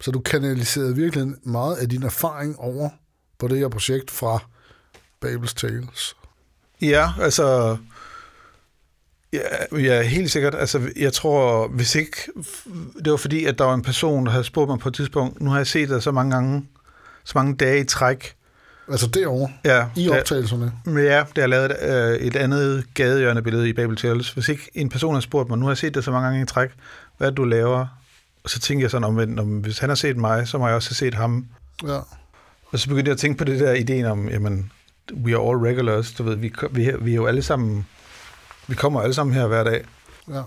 [0.00, 2.90] Så du kanaliserede virkelig meget af din erfaring over
[3.38, 4.38] på det her projekt fra
[5.20, 6.16] Babels Tales.
[6.80, 7.76] Ja, altså...
[9.32, 10.54] Ja, ja, helt sikkert.
[10.54, 12.16] Altså, jeg tror, hvis ikke...
[13.04, 15.40] Det var fordi, at der var en person, der havde spurgt mig på et tidspunkt,
[15.40, 16.68] nu har jeg set det så mange gange,
[17.24, 18.36] så mange dage i træk.
[18.90, 19.52] Altså derovre?
[19.64, 19.86] Ja.
[19.96, 20.72] I optagelserne?
[20.86, 24.30] Ja, det har lavet et, øh, et andet gadehjørnebillede i Babel Tales.
[24.30, 26.42] Hvis ikke en person har spurgt mig, nu har jeg set det så mange gange
[26.42, 26.70] i træk,
[27.18, 27.86] hvad du laver?
[28.44, 30.76] Og så tænker jeg sådan omvendt, om, hvis han har set mig, så må jeg
[30.76, 31.46] også have set ham.
[31.86, 31.98] Ja.
[32.70, 34.72] Og så begyndte jeg at tænke på det der ideen om, jamen,
[35.24, 37.86] we are all regulars, du ved, vi, vi, vi er jo alle sammen,
[38.66, 39.84] vi kommer alle sammen her hver dag.
[40.28, 40.42] Ja.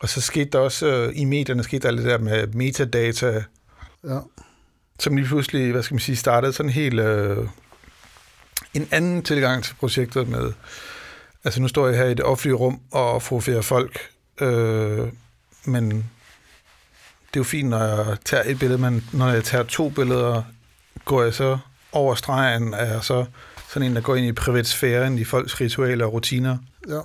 [0.00, 3.44] Og så skete der også, øh, i medierne skete der alt det der med metadata,
[4.04, 4.18] ja.
[5.02, 7.48] Som lige pludselig, hvad skal man sige, startede sådan helt øh,
[8.74, 10.52] en anden tilgang til projektet med,
[11.44, 13.98] altså nu står jeg her i det offentlige rum og fotograferer folk,
[14.40, 15.08] øh,
[15.64, 19.88] men det er jo fint, når jeg tager et billede, men når jeg tager to
[19.88, 20.42] billeder
[21.04, 21.58] går jeg så
[21.92, 23.24] over stregen, er jeg så
[23.68, 26.58] sådan en, der går ind i privatsfæren, i folks ritualer og rutiner.
[26.88, 27.00] Ja.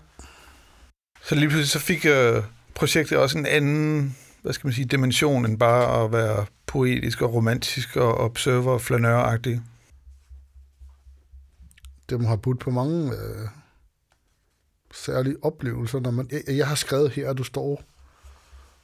[1.23, 2.43] Så lige pludselig så fik øh,
[2.75, 7.33] projektet også en anden, hvad skal man sige, dimension end bare at være poetisk og
[7.33, 9.61] romantisk og observer og flanøragtig.
[12.09, 13.47] Det må have budt på mange øh,
[14.93, 15.99] særlige oplevelser.
[15.99, 17.83] Når man, jeg, jeg har skrevet her, at du står...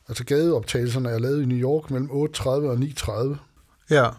[0.07, 3.37] Altså gadeoptagelserne er lavet i New York mellem 8.30 og 9.30.
[3.89, 4.09] Ja,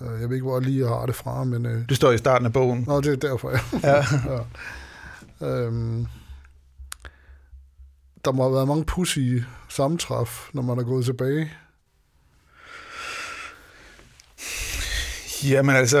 [0.00, 1.66] Øh, Jeg ved ikke, hvor jeg lige har det fra, men...
[1.66, 2.84] Øh, det står i starten af bogen.
[2.86, 3.58] nå, det er derfor, ja.
[3.82, 4.04] Ja.
[5.40, 5.46] ja.
[5.46, 6.06] Øhm,
[8.26, 9.18] der må have været mange pussy
[9.68, 11.52] sammentræf, når man er gået tilbage.
[15.44, 15.98] Jamen altså,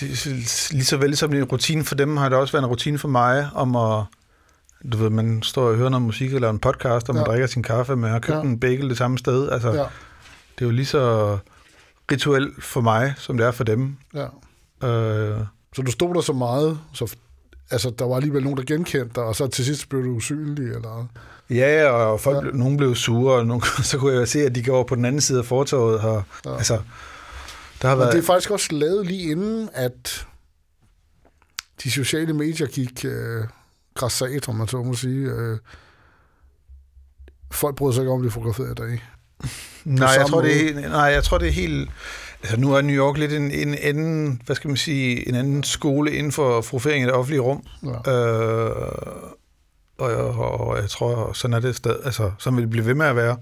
[0.00, 0.26] det,
[0.70, 2.70] lige så vel som det er en rutine for dem, har det også været en
[2.70, 4.04] rutine for mig om at,
[4.92, 7.30] du ved, man står og hører noget musik eller en podcast, og man Ja.
[7.30, 8.42] drikker sin kaffe, man har købt Ja.
[8.42, 9.48] en bagel det samme sted.
[9.50, 11.38] Altså, Ja, det er jo lige så
[12.12, 13.96] rituelt for mig, som det er for dem.
[14.14, 14.26] ja.
[14.88, 15.40] Øh,
[15.76, 17.14] Så du stod der så meget, så
[17.70, 20.64] altså, der var alligevel nogen, der genkendte dig, og så til sidst blev du usynlig,
[20.72, 21.06] eller...
[21.50, 22.50] ja, og folk, Ja.
[22.50, 22.56] ja.
[22.56, 25.04] nogen blev sure, og nogen, så kunne jeg se, at de går over på den
[25.04, 26.00] anden side af fortorvet.
[26.00, 26.56] Og, Ja.
[26.56, 26.78] Altså,
[27.82, 28.12] der har Men været...
[28.12, 30.26] det er faktisk også lavet lige inden, at
[31.84, 33.44] de sociale medier gik øh,
[33.94, 35.30] græssat, om man så må sige.
[35.30, 35.58] Øh,
[37.52, 39.04] folk bryder sig ikke om, de fotograferer dig.
[39.84, 41.90] Nej, jeg tror, det er, nej, jeg tror, det er helt...
[42.42, 45.62] Altså, nu er New York lidt en, en anden, hvad skal man sige, en anden
[45.62, 47.64] skole inden for fotografering i det offentlige rum.
[47.82, 48.12] Ja.
[48.12, 48.92] Øh,
[49.98, 52.94] og, jeg, og jeg tror, sådan er det stadig, altså, sådan vil det blive ved
[52.94, 53.36] med at være.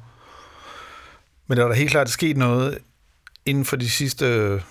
[1.46, 2.78] Men der er da helt klart sket noget.
[3.44, 4.62] Inden for de sidste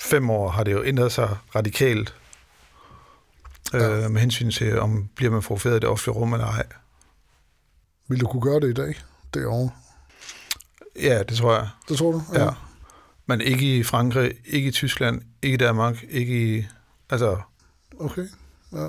[0.00, 2.14] fem år har det jo ændret sig radikalt.
[3.72, 4.04] Ja.
[4.04, 6.66] Øh, med hensyn til, om bliver man fotograferet i det offentlige rum eller ej.
[8.08, 8.94] Vil du kunne gøre det i dag,
[9.34, 9.70] derovre?
[11.02, 11.68] Ja, det tror jeg.
[11.88, 12.22] Det tror du?
[12.34, 12.48] Ja.
[13.26, 16.66] Men ikke i Frankrig, ikke i Tyskland, ikke i Danmark, ikke i...
[17.10, 17.38] Altså,
[18.00, 18.26] Okay.
[18.72, 18.84] Ja.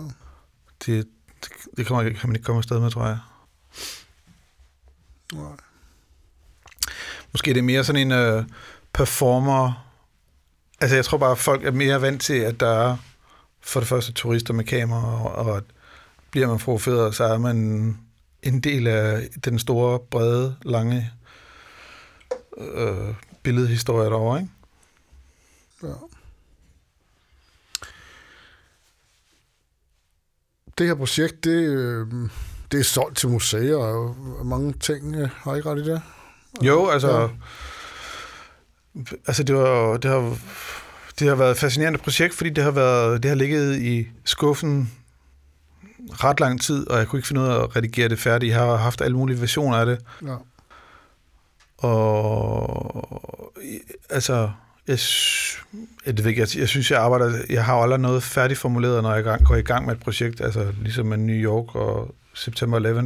[0.85, 1.07] det,
[1.43, 3.17] det, det kommer, kan man ikke komme afsted med, tror jeg.
[5.33, 5.57] Nej.
[7.31, 8.45] Måske er det mere sådan en uh,
[8.93, 9.81] performer...
[10.81, 12.97] Altså, jeg tror bare, at folk er mere vant til, at der er
[13.61, 15.63] for det første turister med kamera, og, og at
[16.31, 17.57] bliver man fotograferet, så er man
[18.43, 21.11] en del af den store, brede, lange
[22.57, 23.13] øh,
[23.45, 24.51] billedhistorie derovre, ikke?
[25.83, 25.93] Ja.
[30.77, 32.07] Det her projekt, det, øh,
[32.71, 35.15] det er solgt til museer og mange ting.
[35.15, 36.01] øh, Har I ikke ret i det?
[36.61, 37.19] Jo, altså...
[37.19, 37.27] Ja.
[39.27, 40.37] Altså, det, var, det, har,
[41.19, 44.91] det har været et fascinerende projekt, fordi det har, været, det har ligget i skuffen
[46.11, 48.51] ret lang tid, og jeg kunne ikke finde ud af at redigere det færdigt.
[48.51, 49.99] Jeg har haft alle mulige versioner af det.
[50.21, 50.35] Ja.
[51.85, 53.53] Og
[54.09, 54.49] altså,
[54.87, 54.99] jeg,
[56.05, 59.13] jeg, det ved ikke, jeg, jeg synes, jeg arbejder, jeg har aldrig noget færdigformuleret, når
[59.13, 62.77] jeg gang, går i gang med et projekt, altså ligesom med New York og September
[62.77, 63.01] 11.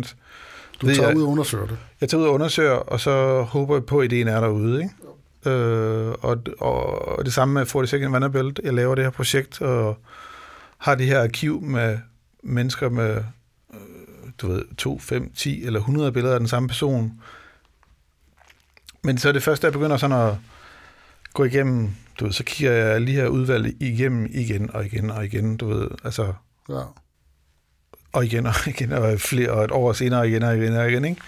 [0.82, 1.78] Du tager jeg- ud og undersøger det.
[2.02, 4.82] Jeg tager ud og undersøger, og så håber jeg på, at ideen er derude.
[4.84, 4.94] Ikke?
[5.60, 8.60] Øh, og, og, og det samme med 40 Second Vanderbilt.
[8.63, 9.98] Jeg laver det her projekt, og
[10.78, 11.98] har det her arkiv med
[12.44, 13.15] mennesker med,
[13.74, 13.80] øh,
[14.42, 17.13] du ved, 2, 5, 10 eller 100 billeder af den samme person.
[19.04, 20.34] Men så er det først, da jeg begynder sådan at
[21.34, 25.26] gå igennem, du ved, så kigger jeg lige her udvalg igennem igen og igen og
[25.26, 26.34] igen, du ved, altså,
[26.70, 26.82] Ja.
[28.14, 31.06] og igen og igen, og flere, og et år senere igen og igen og igen,
[31.06, 31.22] ikke?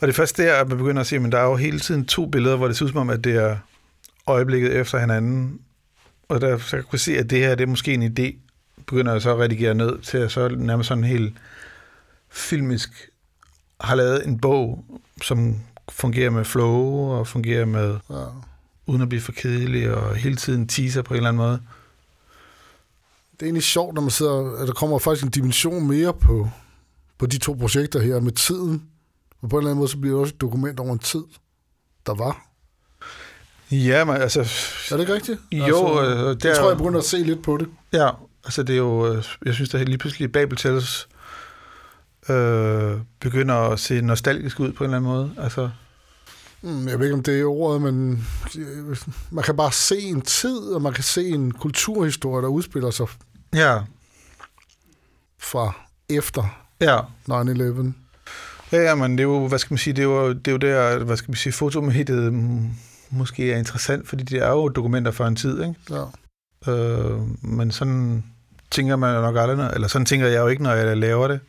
[0.00, 1.80] Og det er først der, at man begynder at se, men der er jo hele
[1.80, 3.56] tiden to billeder, hvor det ser ud som om, at det er
[4.26, 5.60] øjeblikket efter hinanden.
[6.28, 8.36] Og der så kan jeg kunne se, at det her, det er måske en idé,
[8.86, 11.36] begynder jeg så at redigere ned til at så nærmest sådan helt
[12.30, 12.90] filmisk
[13.80, 14.84] har lavet en bog,
[15.22, 15.56] som
[15.88, 18.24] fungerer med flow og fungerer med, ja.
[18.86, 21.60] uden at blive for kedelig og hele tiden teaser på en eller anden måde.
[23.32, 26.50] Det er egentlig sjovt, når man sidder, at der kommer faktisk en dimension mere på,
[27.18, 28.82] på de to projekter her med tiden.
[29.42, 31.22] Og på en eller anden måde, så bliver det også et dokument over en tid,
[32.06, 32.46] der var.
[33.70, 34.40] Ja, men altså...
[34.40, 35.40] Er det ikke rigtigt?
[35.52, 37.68] Jo, altså, øh, jeg der- tror, jeg begynder at se lidt på det.
[37.92, 38.10] Ja,
[38.44, 41.08] altså det er jo, øh, jeg synes, at lige pludselig Babel Tales
[42.28, 45.32] øh, begynder at se nostalgisk ud på en eller anden måde.
[45.38, 45.70] Altså,
[46.62, 48.26] Mm, Jeg ved ikke, om det er ordet, men
[48.58, 48.96] øh,
[49.30, 53.06] man kan bare se en tid, og man kan se en kulturhistorie, der udspiller sig
[53.54, 53.78] ja,
[55.38, 55.72] fra
[56.08, 56.98] efter ja.
[57.00, 57.92] 9-11.
[58.72, 60.52] Ja, ja, men det er jo, hvad skal man sige, det er jo, det er
[60.52, 62.32] jo der, hvad skal man sige, fotomediet
[63.10, 65.74] måske er interessant, fordi det er jo dokumenter for en tid, ikke?
[65.90, 66.72] Ja.
[66.72, 68.24] Øh, men sådan
[68.70, 71.40] tænker man jo nok aldrig, eller sådan tænker jeg jo ikke, når jeg laver det.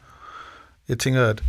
[0.89, 1.43] Jeg tænker, at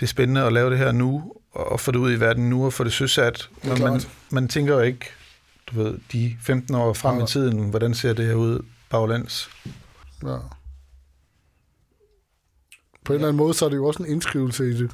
[0.00, 2.66] det er spændende at lave det her nu, og få det ud i verden nu,
[2.66, 3.48] og få det søsat.
[3.62, 5.06] Det Men man, man tænker jo ikke,
[5.66, 7.24] du ved, de 15 år frem Nej.
[7.24, 9.50] i tiden, hvordan ser det her ud baglands?
[10.22, 10.36] ja.
[13.04, 14.90] På en eller anden måde, så er det jo også en indskrivelse i det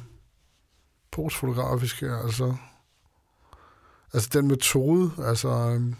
[1.11, 2.55] postfotografiske, altså,
[4.13, 5.95] altså den metode, altså, øhm,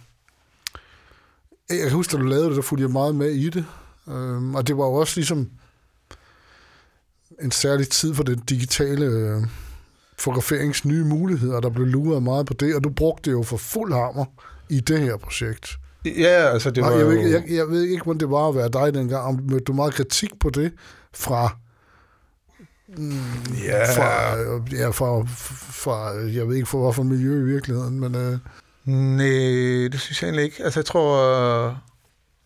[1.69, 3.65] jeg kan huske, da du lavede det, der fulgte jeg meget med i det,
[4.07, 5.51] øhm, og det var jo også ligesom
[7.41, 9.41] en særlig tid for den digitale øh,
[10.17, 13.57] fotograferings nye muligheder, der blev luret meget på det, og du brugte det jo for
[13.57, 14.25] fuld hammer
[14.69, 15.69] i det her projekt.
[16.05, 17.19] Ja, altså det var jeg, ved, jo...
[17.19, 19.23] ikke- jeg, jeg ved ikke, hvordan det var at være dig dengang.
[19.25, 20.71] Om du meget kritik på det
[21.13, 21.55] fra,
[23.63, 25.23] ja, fra, øh, ja, fra,
[25.73, 28.37] fra, jeg ved ikke, for hvorfor miljø i virkeligheden, men øh,
[28.85, 30.63] Nej, det synes jeg egentlig ikke.
[30.63, 31.17] Altså, jeg tror...
[31.67, 31.73] øh,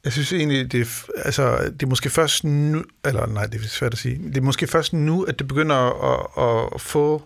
[0.04, 2.84] jeg synes egentlig, det er, altså, det er måske først nu...
[3.06, 4.22] Eller nej, det er svært at sige.
[4.28, 7.24] Det er måske først nu, at det begynder at, at få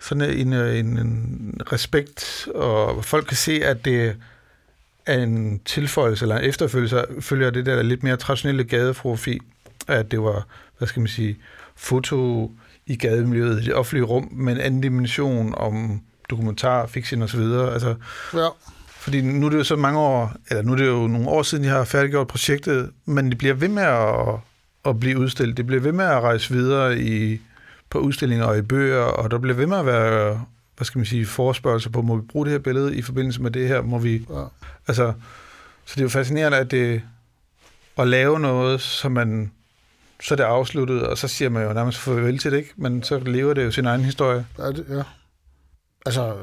[0.00, 4.16] sådan en, øh, en, en respekt, og folk kan se, at det
[5.06, 9.40] er en tilføjelse eller en efterfølgelse følger det der lidt mere traditionelle gadefotografi,
[9.88, 10.46] at det var,
[10.78, 11.38] hvad skal man sige,
[11.76, 12.50] foto
[12.86, 17.40] i gademiljøet, i det offentlige rum, med en anden dimension om dokumentar, fiction osv.
[17.40, 17.94] Altså,
[18.34, 18.48] ja,
[19.02, 21.42] fordi nu er det jo så mange år, eller nu er det jo nogle år
[21.42, 24.40] siden, jeg har færdiggjort projektet, men det bliver ved med at,
[24.84, 25.56] at blive udstillet.
[25.56, 27.40] Det bliver ved med at rejse videre i,
[27.90, 30.44] på udstillinger og i bøger, og der bliver ved med at være,
[30.76, 33.50] hvad skal man sige, forespørgelser på, må vi bruge det her billede i forbindelse med
[33.50, 33.82] det her?
[33.82, 34.44] Må vi, ja.
[34.88, 35.12] altså,
[35.84, 37.02] så det er jo fascinerende, at det,
[37.98, 39.52] at lave noget, som man,
[40.20, 42.72] så er det afsluttet, og så siger man jo nærmest farvel til det, ikke?
[42.76, 44.46] Men så lever det jo sin egen historie.
[44.58, 45.02] Ja, det, ja.
[46.06, 46.34] Altså,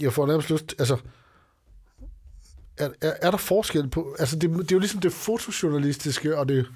[0.00, 0.96] jeg får nærmest lyst, altså,
[2.76, 6.48] er, er, er der forskel på, altså det, det er jo ligesom det fotojournalistiske og
[6.48, 6.66] det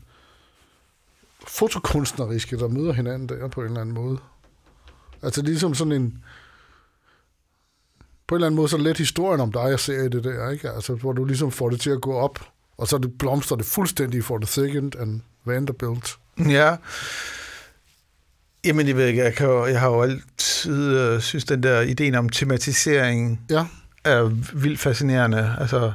[1.47, 4.18] fotokunstneriske, der møder hinanden der på en eller anden måde.
[5.23, 6.25] Altså ligesom sådan en,
[8.27, 10.51] på en eller anden måde så let historien om dig, jeg ser i det der,
[10.51, 10.71] ikke?
[10.71, 12.38] Altså hvor du ligesom får det til at gå op,
[12.77, 16.18] og så blomstrer det fuldstændig for The Second and Vanderbilt.
[16.38, 16.77] Ja.
[18.64, 21.81] Jamen, jeg ved ikke, jeg, kan jo, jeg har jo altid øh, synes, den der
[21.81, 23.66] ideen om tematisering Ja,
[24.05, 24.23] er
[24.55, 25.57] vildt fascinerende.
[25.61, 25.92] Altså,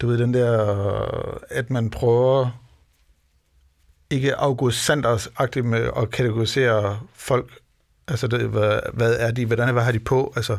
[0.00, 2.62] du ved, den der, at man prøver
[4.10, 7.50] ikke August Sanders-agtigt med at kategorisere folk.
[8.08, 10.32] Altså, det, hvad, hvad er de, hvordan hvad har de på?
[10.36, 10.56] Altså,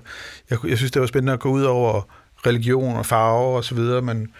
[0.49, 2.01] jeg, jeg synes, det var spændende at gå ud over
[2.45, 4.33] religion og farve og så videre, men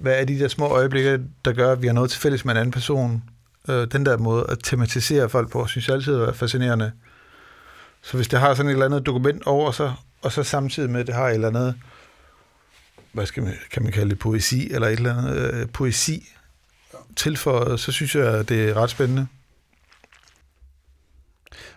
[0.00, 2.54] hvad er de der små øjeblikke, der gør, at vi har noget til fælles med
[2.54, 3.22] en anden person?
[3.68, 6.92] Øh, den der måde at tematisere folk på, synes jeg altid er fascinerende.
[8.02, 11.00] Så hvis det har sådan et eller andet dokument over sig, og så samtidig med,
[11.00, 11.74] at det har et eller andet,
[13.12, 16.32] hvad skal man, kan man kalde det, poesi, eller et eller andet øh, poesi
[17.16, 19.26] tilføjet, så synes jeg, at det er ret spændende.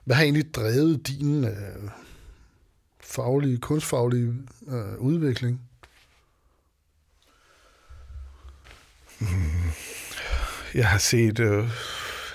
[0.05, 1.89] Hvad har egentlig drevet din øh,
[2.99, 4.33] faglige, kunstfaglige
[4.67, 5.61] øh, udvikling?
[10.73, 11.69] Jeg har set øh,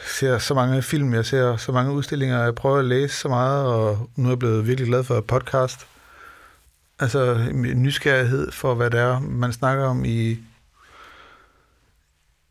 [0.07, 3.67] ser så mange film, jeg ser så mange udstillinger, jeg prøver at læse så meget,
[3.67, 5.87] og nu er jeg blevet virkelig glad for podcast.
[6.99, 10.39] Altså en nysgerrighed for, hvad det er, man snakker om i,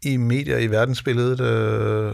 [0.01, 1.39] i medier, i verdensbilledet.
[1.39, 2.13] Øh,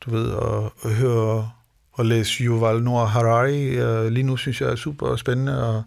[0.00, 1.50] du ved, og, og høre
[1.92, 3.66] og læse Yuval Noah Harari.
[3.66, 5.82] Øh, lige nu synes jeg er super spændende at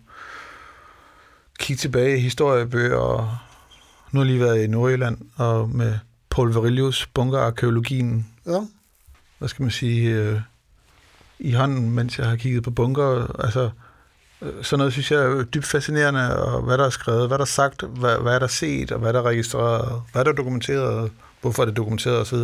[1.60, 2.98] kigge tilbage i historiebøger.
[2.98, 3.38] Og
[4.12, 6.00] nu har jeg lige været i Nordjylland og med
[6.40, 8.60] Paul Verilius, bunkerarkeologien, Ja,
[9.38, 10.42] hvad skal man sige, øh,
[11.40, 13.36] i hånden, mens jeg har kigget på bunker.
[13.40, 13.70] Altså,
[14.42, 17.44] øh, sådan noget synes jeg er dybt fascinerende, og hvad der er skrevet, hvad der
[17.44, 20.36] er sagt, hvad, hvad er der set, og hvad der er registreret, hvad der er
[20.36, 22.38] dokumenteret, hvorfor er det dokumenteret osv.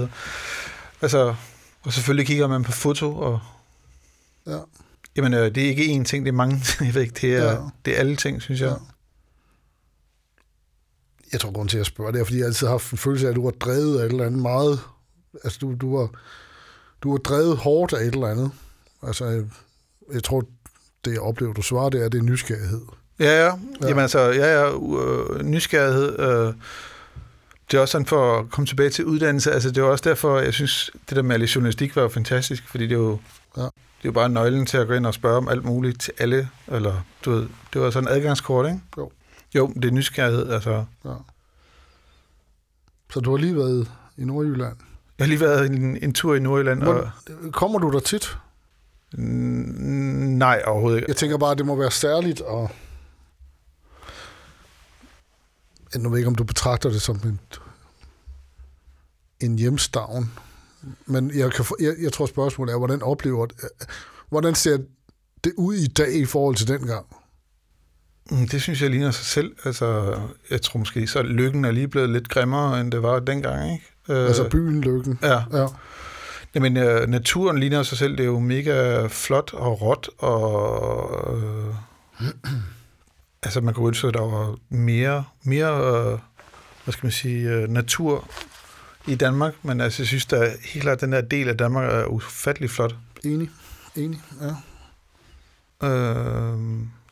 [1.01, 1.35] Altså,
[1.83, 3.39] og selvfølgelig kigger man på foto, og
[4.47, 4.57] ja,
[5.15, 7.51] jamen, øh, det er ikke én ting, det er mange, jeg ved ikke, det er,
[7.51, 7.57] ja.
[7.85, 8.69] det er alle ting, synes jeg.
[8.69, 8.94] Ja.
[11.35, 13.25] Jeg tror, grund til at spørge, det er, fordi jeg altid har haft en følelse
[13.25, 14.79] af, at du var drevet af et eller andet meget.
[15.43, 16.09] Altså, du, du, var,
[17.03, 18.51] du var drevet hårdt af et eller andet.
[19.03, 19.43] Altså, jeg,
[20.13, 20.43] jeg tror,
[21.05, 22.81] det jeg oplever, du svarer, det er, det er nysgerrighed.
[23.19, 23.45] Ja, ja.
[23.45, 23.51] Ja.
[23.81, 23.87] ja.
[23.87, 26.19] Jamen altså, ja, ja, øh, nysgerrighed.
[26.19, 26.53] Øh,
[27.71, 29.51] det er også sådan for at komme tilbage til uddannelse.
[29.51, 32.67] Altså, det er også derfor, jeg synes, det der med at journalistik var jo fantastisk,
[32.69, 33.19] fordi det er jo,
[33.57, 33.61] Ja.
[33.61, 36.13] det er jo bare nøglen til at gå ind og spørge om alt muligt til
[36.17, 36.49] alle.
[36.67, 38.79] Eller, du ved, det var sådan en adgangskort, ikke?
[38.97, 39.11] Jo.
[39.55, 40.49] Jo, det er nysgerrighed.
[40.49, 41.09] Altså, Ja.
[43.13, 44.77] Så du har lige været i Nordjylland.
[45.17, 48.37] jeg har lige været en, en tur i Nordjylland, og Hvor, kommer du der tit?
[49.13, 49.23] mm,
[50.37, 51.09] nej, overhovedet ikke.
[51.09, 52.69] Jeg tænker bare, at det må være særligt, og
[55.93, 57.39] jeg ved ikke, om du betragter det som en,
[59.39, 60.31] en hjemstavn,
[61.05, 63.57] men jeg, kan, jeg, jeg tror, spørgsmålet er, hvordan oplever det,
[64.29, 64.77] hvordan ser
[65.43, 67.05] det ud i dag i forhold til dengang?
[68.31, 69.55] Mm, Det synes jeg ligner sig selv.
[69.65, 70.19] Altså,
[70.49, 73.85] jeg tror måske, så lykken er lige blevet lidt grimmere, end det var dengang, ikke?
[74.09, 75.19] Øh, Altså byen, lykken.
[75.21, 75.43] Ja.
[75.53, 75.67] Ja.
[76.55, 78.11] Jamen, øh, naturen ligner sig selv.
[78.11, 81.37] Det er jo mega flot og råt, og...
[81.37, 81.75] Øh,
[83.43, 85.77] altså, man kunne ønske, at der var mere, mere
[86.13, 86.19] øh,
[86.83, 88.27] hvad skal man sige, øh, natur
[89.07, 92.05] i Danmark, men altså, jeg synes, at helt klart, den her del af Danmark er
[92.05, 92.95] ufattelig flot.
[93.23, 93.49] Enig.
[93.95, 94.21] Enig,
[95.81, 95.87] ja.
[95.87, 96.59] Øh,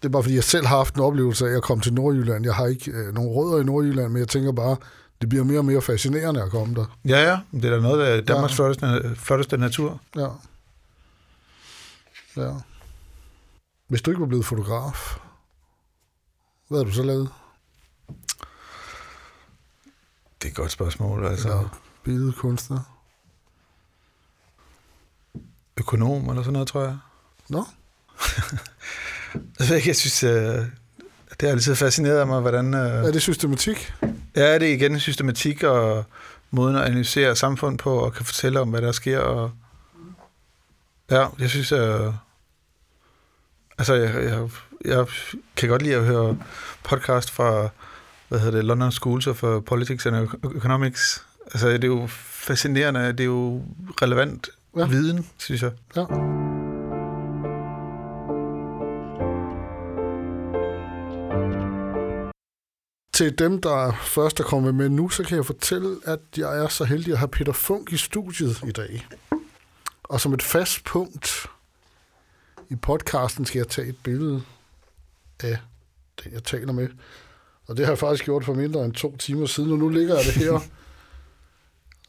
[0.03, 2.45] Det er bare fordi, jeg selv har haft en oplevelse af at komme til Nordjylland.
[2.45, 4.75] Jeg har ikke øh, nogen rødder i Nordjylland, men jeg tænker bare,
[5.21, 6.85] det bliver mere og mere fascinerende at komme der.
[7.05, 8.55] ja, ja, det er da noget af Danmarks Ja.
[8.55, 10.01] flotteste, flotteste natur.
[10.15, 10.27] Ja.
[12.37, 12.51] Ja.
[13.87, 15.17] Hvis du ikke var blevet fotograf,
[16.67, 17.29] hvad havde du så lavet?
[20.41, 21.49] Det er et godt spørgsmål, altså.
[21.49, 21.61] Ja.
[22.03, 22.79] Billedkunstner?
[25.77, 26.97] Økonom eller sådan noget, tror jeg.
[27.49, 27.65] Nå,
[29.33, 30.65] Jeg ved ikke, jeg synes, øh,
[31.39, 32.73] det har altid fascineret mig, hvordan...
[32.73, 33.93] Øh, er det systematik?
[34.35, 36.05] Ja, det er igen systematik og
[36.51, 39.19] måden at analysere samfund på, og kan fortælle om, hvad der sker.
[39.19, 39.51] Og
[41.11, 42.11] ja, jeg synes, at,
[43.77, 44.49] altså, jeg, jeg,
[44.85, 45.05] jeg
[45.55, 46.37] kan godt lide at høre
[46.83, 47.69] podcast fra,
[48.29, 51.25] hvad hedder det, London Schools of Politics and Economics.
[51.45, 53.63] Altså, det er jo fascinerende, det er jo
[54.01, 54.85] relevant ja.
[54.85, 55.71] viden, synes jeg.
[55.95, 56.42] Ja.
[63.13, 66.67] Til dem, der først er kommet med nu, så kan jeg fortælle, at jeg er
[66.67, 69.07] så heldig at have Peter Funk i studiet i dag.
[70.03, 71.45] Og som et fast punkt
[72.69, 74.41] i podcasten skal jeg tage et billede
[75.39, 75.57] af
[76.23, 76.89] den, jeg taler med.
[77.67, 80.15] Og det har jeg faktisk gjort for mindre end to timer siden, og nu ligger
[80.15, 80.53] jeg det her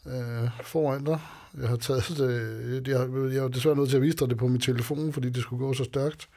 [0.06, 1.20] øh, foran dig.
[1.60, 4.48] Jeg har taget det, jeg, jeg er desværre nødt til at vise dig det på
[4.48, 6.28] min telefon, fordi det skulle gå så stærkt.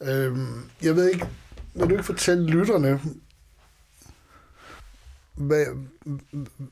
[0.00, 1.26] Øhm, jeg ved ikke,
[1.74, 3.00] vil du ikke fortælle lytterne,
[5.34, 5.66] hvad,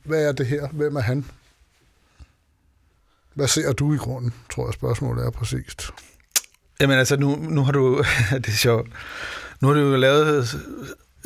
[0.03, 0.67] hvad er det her?
[0.67, 1.25] Hvem er han?
[3.33, 5.89] Hvad ser du i grunden, tror jeg spørgsmålet er præcist.
[6.81, 8.87] Jamen altså, nu, nu har du, det er sjovt,
[9.61, 10.59] nu har du jo lavet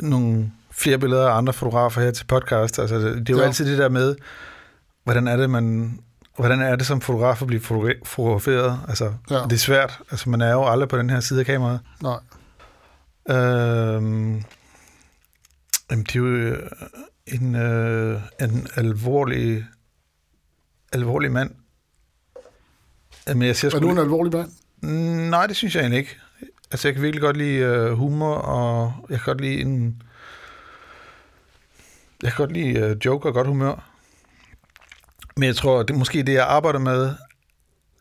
[0.00, 2.78] nogle flere billeder af andre fotografer her til podcast.
[2.78, 3.46] Altså, det, det er jo Ja.
[3.46, 4.16] altid det der med,
[5.04, 5.98] hvordan er det, man,
[6.36, 8.80] hvordan er det som fotograf at blive fotogra- fotograferet?
[8.88, 9.42] Altså, ja.
[9.44, 9.98] det er svært.
[10.10, 11.80] Altså, man er jo aldrig på den her side af kameraet.
[12.02, 12.18] Nej,
[13.30, 14.44] Øhm,
[15.90, 16.70] jamen, det er jo øh,
[17.26, 19.66] en, øh, en alvorlig,
[20.92, 21.50] alvorlig mand.
[23.28, 24.50] Jamen, jeg ser er du en alvorlig mand?
[25.30, 26.16] Nej, det synes jeg egentlig ikke.
[26.70, 30.02] Altså, jeg kan virkelig godt lide øh, humor, og jeg kan godt lide en...
[32.22, 33.90] Jeg kan godt lide øh, joke og godt humør.
[35.36, 37.14] Men jeg tror, det måske det, jeg arbejder med,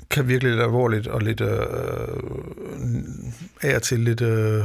[0.10, 1.58] kan virkelig lidt alvorligt og lidt øh,
[3.62, 4.22] af og til lidt...
[4.22, 4.64] Øh,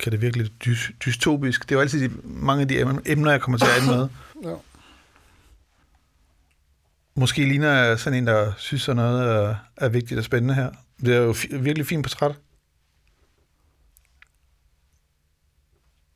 [0.00, 1.62] kan det virkelig dys, dystopisk.
[1.62, 3.96] Det er jo altid de, mange af de em- emner, jeg kommer til at ende
[3.96, 4.08] med.
[4.50, 4.56] Ja.
[7.14, 10.70] Måske ligner jeg sådan en, der synes, at noget er, er vigtigt og spændende her.
[11.00, 12.34] Det er jo fi- virkelig fint portræt.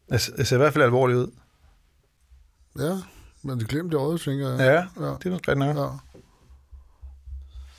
[0.09, 1.31] Jeg, ser i hvert fald alvorlig ud.
[2.79, 2.99] Ja,
[3.43, 4.59] men det glemte jeg også, tænker jeg.
[4.59, 5.15] Ja, ja.
[5.23, 5.93] det er noget nok.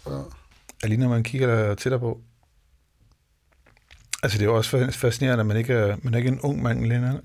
[0.05, 0.11] ja.
[0.15, 0.21] ja.
[0.81, 2.21] Jeg ligner, man kigger der tættere på.
[4.23, 6.39] Altså, det er jo også fa- fascinerende, at man ikke er, man er ikke en
[6.41, 7.19] ung mand længere-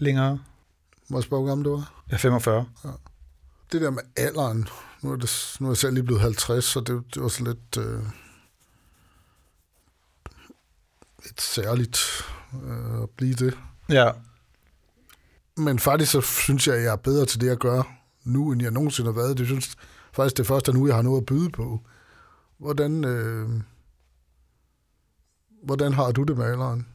[1.08, 2.02] hvor gammel du var?
[2.08, 2.66] Jeg er 45.
[3.72, 4.68] Det der med alderen,
[5.02, 7.44] nu er, det, nu er jeg selv lige blevet 50, så det, det var så
[7.44, 7.76] lidt...
[7.78, 8.02] Øh,
[11.24, 11.98] lidt særligt
[12.64, 13.58] øh, at blive det.
[13.88, 14.10] Ja,
[15.56, 17.82] Men faktisk så synes jeg, at jeg er bedre til det, jeg gør
[18.24, 19.38] nu, end jeg nogensinde har været.
[19.38, 19.76] Det synes
[20.12, 21.80] faktisk, det først er nu, jeg har noget at byde på.
[22.58, 23.48] Hvordan, øh,
[25.62, 26.86] hvordan har du det med alderen?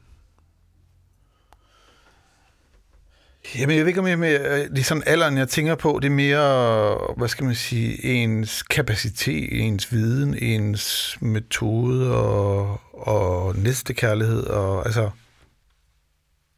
[3.58, 6.08] Jamen, jeg ved ikke, om jeg med, det er sådan alderen, jeg tænker på, det
[6.08, 14.44] er mere, hvad skal man sige, ens kapacitet, ens viden, ens metode og, og næstekærlighed.
[14.44, 15.10] Og, altså,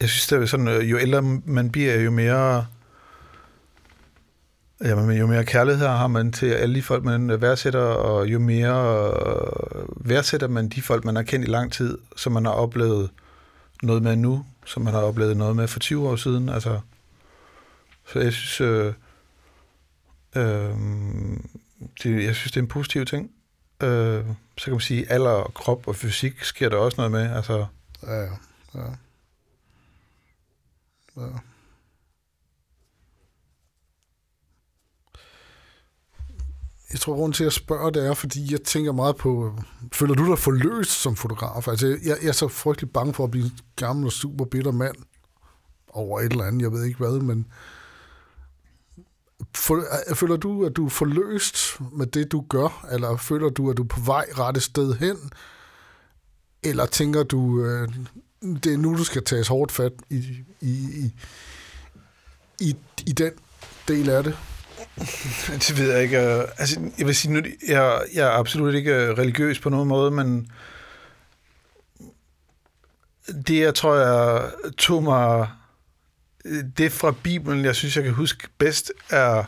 [0.00, 2.66] jeg synes, det er sådan, øh, jo ældre man bliver, jo mere,
[4.84, 9.12] jamen, jo mere kærlighed har man til alle de folk, man værdsætter, og jo mere
[9.74, 13.10] øh, værdsætter man de folk, man har kendt i lang tid, som man har oplevet
[13.82, 16.48] noget med nu, som man har oplevet noget med for 20 år siden.
[16.48, 16.80] Altså,
[18.06, 18.94] så jeg synes, øh,
[20.36, 20.74] øh,
[22.02, 23.30] det, jeg synes, det er en positiv ting.
[23.82, 24.24] Øh,
[24.58, 27.36] så kan man sige, alder, og krop og fysik sker der også noget med.
[27.36, 27.66] Altså,
[28.06, 28.30] Ja, ja.
[31.16, 31.22] ja.
[36.92, 39.58] Jeg tror, grund til at spørge, det er, fordi jeg tænker meget på,
[39.92, 41.68] føler du dig forløst som fotograf?
[41.68, 44.72] Altså, jeg, jeg er så frygtelig bange for at blive en gammel og super bitter
[44.72, 44.96] mand
[45.88, 47.46] over et eller andet, jeg ved ikke hvad, men
[49.54, 49.84] for,
[50.14, 52.86] føler du, at du er forløst med det, du gør?
[52.92, 55.16] Eller føler du, at du er på vej rette sted hen?
[56.62, 57.88] Eller tænker du, øh,
[58.42, 60.16] det er nu, du skal tages hårdt fat i,
[60.60, 61.12] i, i,
[62.60, 62.76] i,
[63.06, 63.32] i den
[63.88, 64.38] del af det?
[65.68, 66.20] Det ved jeg ikke.
[66.20, 69.88] øh, Altså, jeg vil sige, nu, jeg, jeg er absolut ikke øh, religiøs på nogen
[69.88, 70.52] måde, men
[73.46, 75.48] det, jeg tror, jeg tog mig...
[76.78, 79.44] Det fra Bibelen, jeg synes, jeg kan huske bedst, er...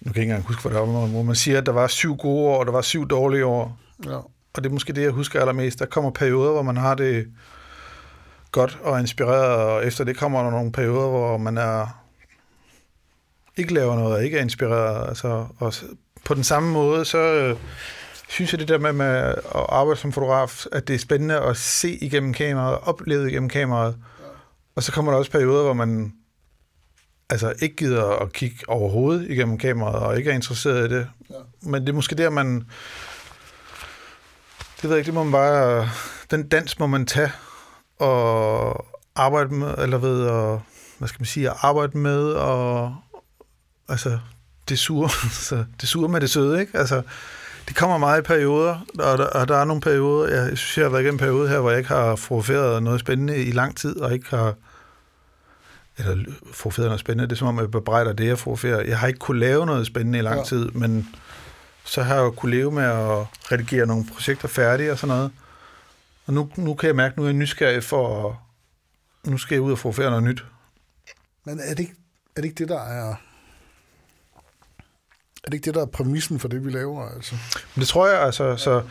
[0.00, 1.86] Nu kan jeg ikke engang huske, hvad det var, hvor man siger, at der var
[1.86, 3.78] syv gode år, og der var syv dårlige år.
[4.04, 4.16] Ja.
[4.54, 5.78] Og det er måske det, jeg husker allermest.
[5.78, 7.26] Der kommer perioder, hvor man har det
[8.52, 12.01] godt og inspireret, og efter det kommer der nogle perioder, hvor man er
[13.56, 15.08] ikke laver noget og ikke er inspireret.
[15.08, 15.74] Altså, og
[16.24, 17.56] på den samme måde, så øh,
[18.28, 19.36] synes jeg det der med, med at
[19.68, 23.96] arbejde som fotograf, at det er spændende at se igennem kameraet, opleve igennem kameraet.
[24.76, 26.12] Og så kommer der også perioder, hvor man
[27.30, 31.08] altså ikke gider at kigge overhovedet igennem kameraet, og ikke er interesseret i det.
[31.30, 31.34] Ja.
[31.62, 32.64] Men det er måske der, man...
[34.76, 35.88] Det ved jeg ikke, det må man bare...
[36.30, 37.32] Den dans må man tage
[37.98, 38.86] og
[39.16, 40.58] arbejde med, eller ved at,
[40.98, 42.96] hvad skal man sige, at arbejde med, og
[43.88, 44.18] altså,
[44.68, 45.10] det sure,
[45.48, 46.78] så det sure med det søde, ikke?
[46.78, 47.02] Altså,
[47.68, 50.84] det kommer meget i perioder, og der, og der er nogle perioder, jeg synes, jeg
[50.84, 53.76] har været igennem en periode her, hvor jeg ikke har fotograferet noget spændende i lang
[53.76, 54.54] tid, og ikke har,
[55.98, 58.80] eller fotograferet noget spændende, det er som om, jeg bebrejder det, jeg fotograferer.
[58.82, 60.44] Jeg har ikke kunne lave noget spændende i lang Ja.
[60.44, 61.08] tid, men
[61.84, 65.30] så har jeg jo kunne leve med at redigere nogle projekter færdige og sådan noget.
[66.26, 68.34] Og nu, nu kan jeg mærke, at nu er jeg nysgerrig for at,
[69.30, 70.44] nu skal jeg ud og fotografere noget nyt.
[71.44, 71.94] Men er det, ikke,
[72.36, 73.14] er det ikke det, der er...
[75.44, 77.08] Er det ikke det, der er præmissen for det, vi laver?
[77.08, 77.34] Altså?
[77.74, 78.82] Men det tror jeg, altså, så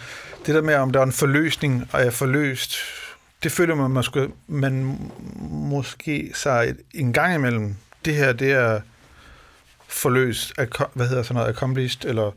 [0.46, 2.76] det der med, om der er en forløsning, og jeg er forløst,
[3.44, 4.98] det føler man, måske, man
[5.50, 7.76] måske sig et, en gang imellem.
[8.06, 8.82] Det her, det er
[9.88, 10.54] forløst,
[10.94, 12.32] hvad hedder sådan noget, accomplished, eller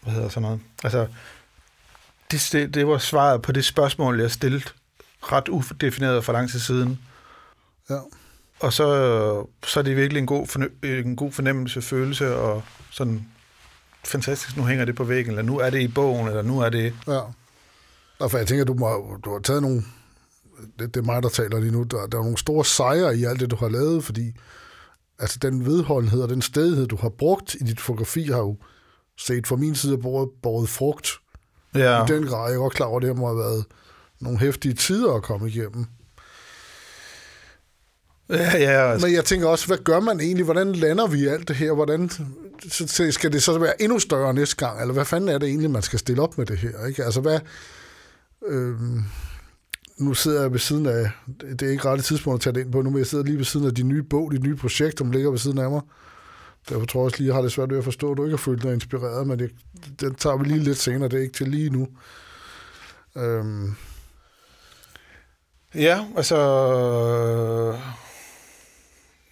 [0.00, 0.60] hvad hedder sådan noget.
[0.84, 1.06] Altså,
[2.30, 4.64] det, det, det var svaret på det spørgsmål, jeg stillede
[5.22, 7.00] ret udefineret for lang tid siden.
[7.90, 7.98] Ja.
[8.60, 13.26] Og så, så er det virkelig en god, en god fornemmelse, følelse, og sådan
[14.04, 16.68] fantastisk, nu hænger det på væggen, eller nu er det i bogen, eller nu er
[16.68, 16.94] det...
[17.06, 17.20] Ja.
[18.18, 19.82] Og for jeg tænker, du, må, du har taget nogle...
[20.78, 21.82] Det, det er mig, der taler lige nu.
[21.82, 24.32] Der, der er nogle store sejre i alt det, du har lavet, fordi
[25.18, 28.56] altså, den vedholdenhed og den stedighed, du har brugt i dit fotografi, har jo
[29.18, 31.08] set fra min side båret, båret frugt.
[31.74, 32.04] Ja.
[32.04, 32.48] I den grad.
[32.48, 33.64] Jeg er godt klar over, at det må have været
[34.20, 35.86] nogle hæftige tider at komme igennem.
[38.30, 40.44] Ja, ja altså, Men jeg tænker også, hvad gør man egentlig?
[40.44, 41.72] Hvordan lander vi alt det her?
[41.72, 42.10] Hvordan,
[42.70, 44.80] så, skal det så være endnu større næste gang?
[44.80, 46.86] Eller hvad fanden er det egentlig, man skal stille op med det her?
[46.86, 47.04] Ikke?
[47.04, 47.40] Altså hvad...
[48.46, 49.02] Øhm,
[49.98, 51.10] nu sidder jeg ved siden af...
[51.40, 53.38] Det er ikke rette tidspunkt at tage det ind på nu, men jeg sidder lige
[53.38, 55.80] ved siden af din nye bog, dit nye projekt, som ligger ved siden af mig.
[56.68, 58.36] Derfor tror jeg også lige, jeg har det svært ved at forstå, at du ikke
[58.36, 59.50] har følt dig inspireret, men det,
[60.00, 61.08] den tager vi lige lidt senere.
[61.08, 61.88] Det er ikke til lige nu.
[63.16, 63.74] Øhm,
[65.74, 66.36] ja, altså...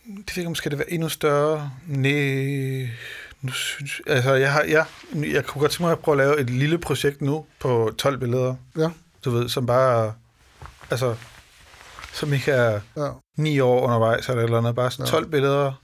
[0.06, 1.70] Det ved ikke, om skal det være endnu større?
[1.86, 2.88] Nej,
[3.42, 4.84] nu synes altså jeg har, ja,
[5.14, 8.18] jeg kunne godt tænke mig at prøve at lave et lille projekt nu på 12
[8.18, 8.88] billeder, ja,
[9.24, 10.12] du ved, som bare,
[10.90, 11.16] altså,
[12.12, 15.10] som ikke er ja, ni år undervejs eller et eller andet, bare sådan Ja.
[15.10, 15.82] 12 billeder.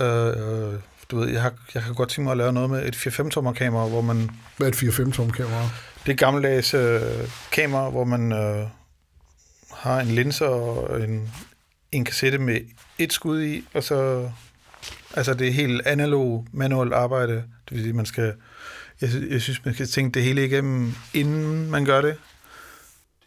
[0.00, 2.96] Øh, du ved, jeg, har, jeg kan godt tænke mig at lave noget med et
[2.96, 5.68] 4-5 tommer kamera, hvor man med et 4-5 tom kamera.
[6.06, 7.00] Det er gammeldags øh,
[7.52, 8.66] kamera, hvor man øh,
[9.72, 11.30] har en linse og en,
[11.96, 12.58] en kassette med
[12.98, 14.30] et skud i, og så...
[15.16, 17.32] Altså, det er helt analog, manuelt arbejde.
[17.34, 18.32] Det vil sige, man skal...
[19.00, 22.16] Jeg, jeg synes, man skal tænke det hele igennem, inden man gør det.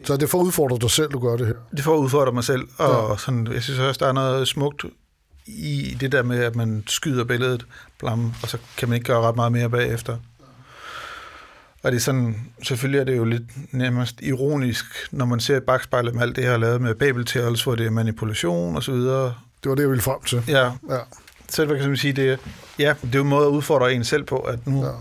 [0.04, 1.54] Så det er for at udfordre dig selv, du gør det her.
[1.76, 3.18] Det får at udfordre mig selv, og Ja.
[3.18, 4.86] sådan, jeg synes også, der er noget smukt
[5.46, 7.66] i det der med, at man skyder billedet,
[8.00, 10.18] blam, og så kan man ikke gøre ret meget mere bagefter.
[11.88, 15.64] Og det er sådan, selvfølgelig er det jo lidt nærmest ironisk, når man ser et
[15.64, 18.92] bagspejl med alt det, har lavet med Babel Tales, hvor det er manipulation og så
[18.92, 19.34] videre.
[19.64, 20.44] Det var det, jeg ville frem til.
[20.48, 20.98] Ja, Ja,
[21.50, 22.38] så kan man sige, det er,
[22.80, 24.92] ja, det er jo en måde at udfordre en selv på, at nu ja.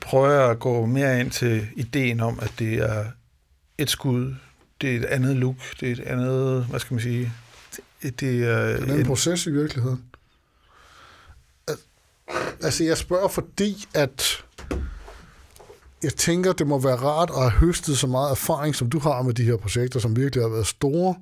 [0.00, 3.04] prøver jeg at gå mere ind til ideen om, at det er
[3.78, 4.34] et skud,
[4.80, 7.32] det er et andet look, det er et andet, hvad skal man sige,
[8.02, 10.02] det, det er Det er en anden proces i virkeligheden.
[11.68, 11.76] Al-
[12.62, 14.44] Altså, jeg spørger, fordi at
[16.02, 19.22] jeg tænker, det må være rart at have høstet så meget erfaring, som du har
[19.22, 21.14] med de her projekter, som virkelig har været store.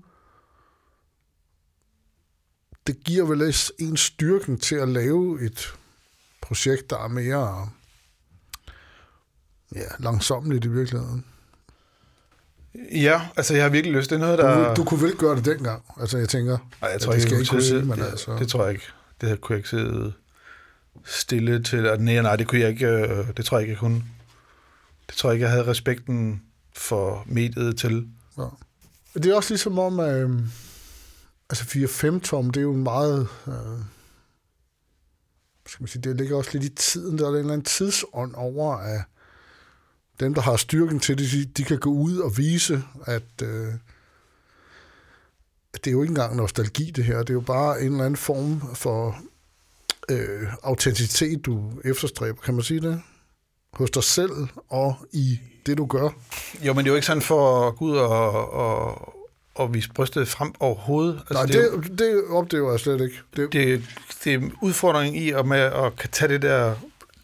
[2.86, 5.74] Det giver vel en styrken til at lave et
[6.42, 7.68] projekt, der er mere
[9.74, 11.24] ja, langsomligt i virkeligheden.
[12.92, 14.10] Ja, altså jeg har virkelig lyst.
[14.10, 14.68] Det er noget, der...
[14.74, 15.82] Du, du kunne vel gøre det dengang.
[16.00, 18.10] Altså, jeg tænker, Ej, jeg Ja, tror det ikke, skal jeg ikke kunne men det,
[18.10, 18.84] altså- det tror jeg ikke.
[19.20, 20.12] det her kunne jeg ikke sidde
[21.04, 24.04] stille til, nej, nej, det kunne jeg ikke, øh, det tror jeg ikke, jeg kunne.
[25.08, 26.42] Det tror jeg ikke, jeg havde respekten
[26.76, 28.08] for mediet til.
[28.38, 28.46] Ja.
[29.14, 30.40] Det er også ligesom om, øh,
[31.50, 33.28] altså 4-5 tom, det er jo en meget...
[33.46, 33.80] Øh,
[35.66, 37.18] skal man sige, det ligger også lidt i tiden.
[37.18, 39.00] Der er en eller anden tidsånd over, at
[40.20, 43.74] dem, der har styrken til det, de, de kan gå ud og vise, at, øh,
[45.74, 47.18] at det er jo ikke engang nostalgi, det her.
[47.18, 49.18] Det er jo bare en eller anden form for
[50.08, 52.40] øh, autenticitet, du efterstræber.
[52.40, 53.02] Kan man sige det?
[53.78, 54.32] Hos dig selv
[54.68, 56.08] og i det, du gør.
[56.60, 59.14] Jo, men det er jo ikke sådan for at gå ud og, og,
[59.54, 61.22] og vise brystet frem overhovedet.
[61.30, 63.16] Altså, Nej, det, det, det oplever jeg slet ikke.
[63.36, 63.84] Det, det,
[64.24, 66.74] det er udfordringen i at, med at kan tage det der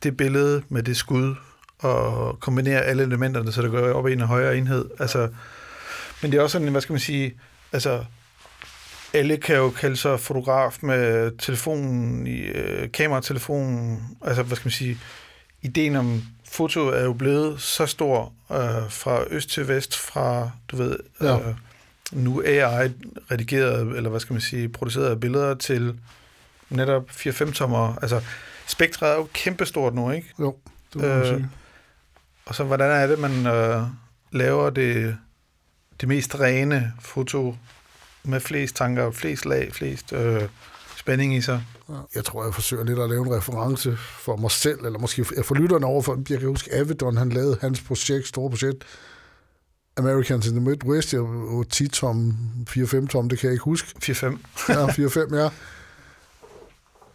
[0.03, 1.35] det billede med det skud
[1.79, 4.85] og kombinere alle elementerne, så det går op i en højere enhed.
[4.99, 5.29] Altså,
[6.23, 7.35] men det er også sådan, hvad skal man sige,
[7.73, 8.05] altså,
[9.13, 14.73] alle kan jo kalde sig fotograf med telefonen, i, øh, kameratelefonen, altså, hvad skal man
[14.73, 14.99] sige,
[15.63, 16.23] ideen om
[16.53, 21.39] foto er jo blevet så stor øh, fra øst til vest, fra, du ved, ja.
[21.39, 21.55] øh,
[22.13, 22.91] nu AI
[23.31, 25.99] redigeret, eller hvad skal man sige, produceret billeder til
[26.71, 27.97] netop 4-5 tommer.
[28.03, 28.21] Altså,
[28.67, 30.29] spektret er jo kæmpestort nu, ikke?
[30.41, 30.57] Jo,
[30.93, 31.49] det må øh, sige.
[32.47, 33.83] Og så, hvordan er det, man øh,
[34.33, 35.17] laver det,
[36.01, 37.57] det mest rene foto
[38.23, 40.43] med flest tanker, flest lag, flest øh,
[40.97, 41.63] spænding i sig?
[42.15, 45.55] Jeg tror, jeg forsøger lidt at lave en reference for mig selv, eller måske for
[45.55, 48.85] lytterne over, for jeg kan huske, Avedon, han lavede hans projekt, store projekt,
[49.97, 52.37] Americans in the Midwest, og 10 tom,
[52.71, 53.89] 4-5 tom, det kan jeg ikke huske.
[54.05, 54.39] 4-5.
[54.69, 55.49] ja, 4-5, ja.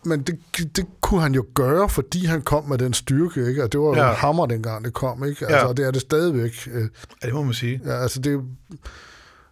[0.06, 0.40] Men det,
[0.76, 3.64] det kunne han jo gøre, fordi han kom med den styrke, ikke?
[3.64, 4.14] Og det var jo ja.
[4.14, 5.46] hammer dengang, det kom, ikke?
[5.46, 5.74] Altså, ja.
[5.74, 6.68] det er det stadigvæk.
[6.68, 7.82] Ja, det må man sige.
[7.86, 8.42] Ja, altså det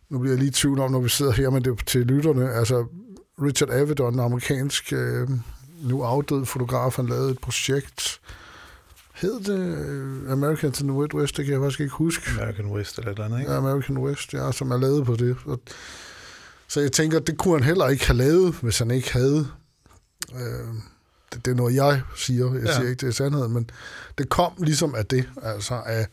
[0.10, 2.02] nu bliver jeg lige i tvivl om, når vi sidder her, men det er til
[2.02, 2.54] lytterne.
[2.54, 2.86] Altså,
[3.42, 5.30] Richard Avedon, en amerikansk, øh,
[5.82, 8.22] nu afdød fotograf, han lavede et projekt,
[9.14, 11.38] hed det øh, American in the West?
[11.38, 12.32] Det kan jeg faktisk ikke huske.
[12.32, 13.52] American West eller et eller andet, ikke?
[13.52, 15.38] Ja, American West, ja, som er lavet på det.
[16.68, 19.48] Så jeg tænker, det kunne han heller ikke have lavet, hvis han ikke havde...
[20.36, 20.74] Øh,
[21.34, 22.54] det, det er noget, jeg siger.
[22.54, 22.74] Jeg ja.
[22.74, 23.70] siger ikke, det er sandhed, men
[24.18, 26.08] det kom ligesom af det, altså af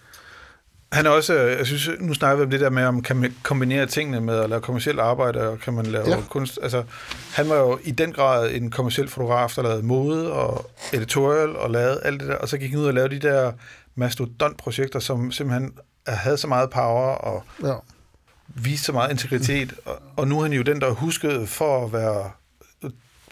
[0.93, 3.17] han er også, øh, jeg synes, nu snakker vi om det der med, om kan
[3.17, 6.17] man kombinere tingene med at lave kommersielt arbejde, og kan man lave ja.
[6.31, 6.59] kunst.
[6.63, 6.83] Altså,
[7.35, 11.71] han var jo i den grad en kommersiel fotograf, der lavede mode og editorial og
[11.71, 13.53] lavede alt det der, og så gik han ud og lavede de der
[13.95, 15.73] mastodont-projekter, som simpelthen
[16.07, 17.75] havde så meget power og ja.
[18.49, 21.85] viste så meget integritet, og, og nu er han jo den, der er husket for
[21.85, 22.31] at være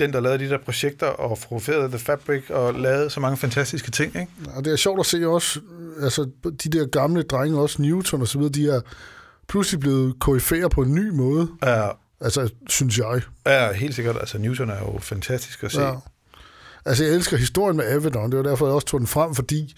[0.01, 3.90] den, der lavede de der projekter og fotograferede The Fabric og lavede så mange fantastiske
[3.90, 4.16] ting.
[4.16, 4.32] Ikke?
[4.55, 5.61] Og det er sjovt at se også,
[6.03, 8.80] altså de der gamle drenge, også Newton og så videre, de er
[9.48, 11.48] pludselig blevet koryfærer på en ny måde.
[11.62, 11.88] Ja.
[12.20, 13.22] Altså, synes jeg.
[13.46, 14.16] Ja, helt sikkert.
[14.20, 15.82] Altså, Newton er jo fantastisk at se.
[15.82, 15.94] Ja.
[16.84, 18.30] Altså, jeg elsker historien med Avedon.
[18.30, 19.74] Det var derfor, jeg også tog den frem, fordi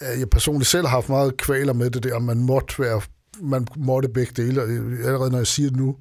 [0.00, 3.00] jeg personligt selv har haft meget kvaler med det der, man måtte være,
[3.42, 4.62] man måtte begge dele.
[4.62, 5.96] Allerede når jeg siger det nu,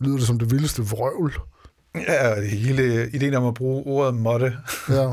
[0.00, 1.34] lyder det som det vildeste vrøvl.
[2.08, 4.56] Ja, det hele ideen om at bruge ordet måtte.
[4.88, 5.12] ja.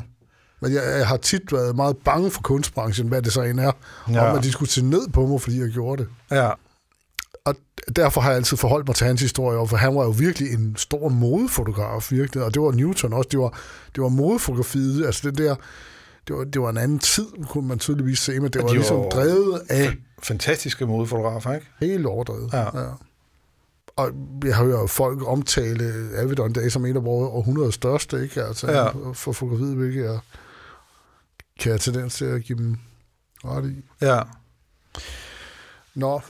[0.61, 3.71] Men jeg, jeg har tit været meget bange for kunstbranchen, hvad det så end er,
[4.09, 4.29] ja.
[4.29, 6.09] om at de skulle se ned på mig, fordi jeg gjorde det.
[6.31, 6.49] Ja.
[7.45, 7.55] Og
[7.95, 10.75] derfor har jeg altid forholdt mig til hans historie, for han var jo virkelig en
[10.77, 13.57] stor modefotograf, virkelig, og det var Newton også, det var,
[13.95, 15.55] det var modefotografiet, altså det der,
[16.27, 18.73] det var, det var en anden tid, kunne man tydeligvis se, men det var de
[18.73, 19.93] ligesom var drevet af...
[20.23, 21.67] Fantastiske modefotografer, ikke?
[21.79, 22.79] Helt overdrevet, ja.
[22.79, 22.89] ja
[24.01, 25.83] og jeg har jo folk omtale
[26.17, 28.43] Avedon Day som en af vores århundredes største, ikke?
[28.43, 29.11] Altså, ja.
[29.11, 30.19] for fotografiet, hvilket jeg
[31.59, 32.77] kan have tendens til at give dem
[33.45, 34.05] ret i.
[34.05, 34.21] Ja.
[35.95, 36.21] Nå,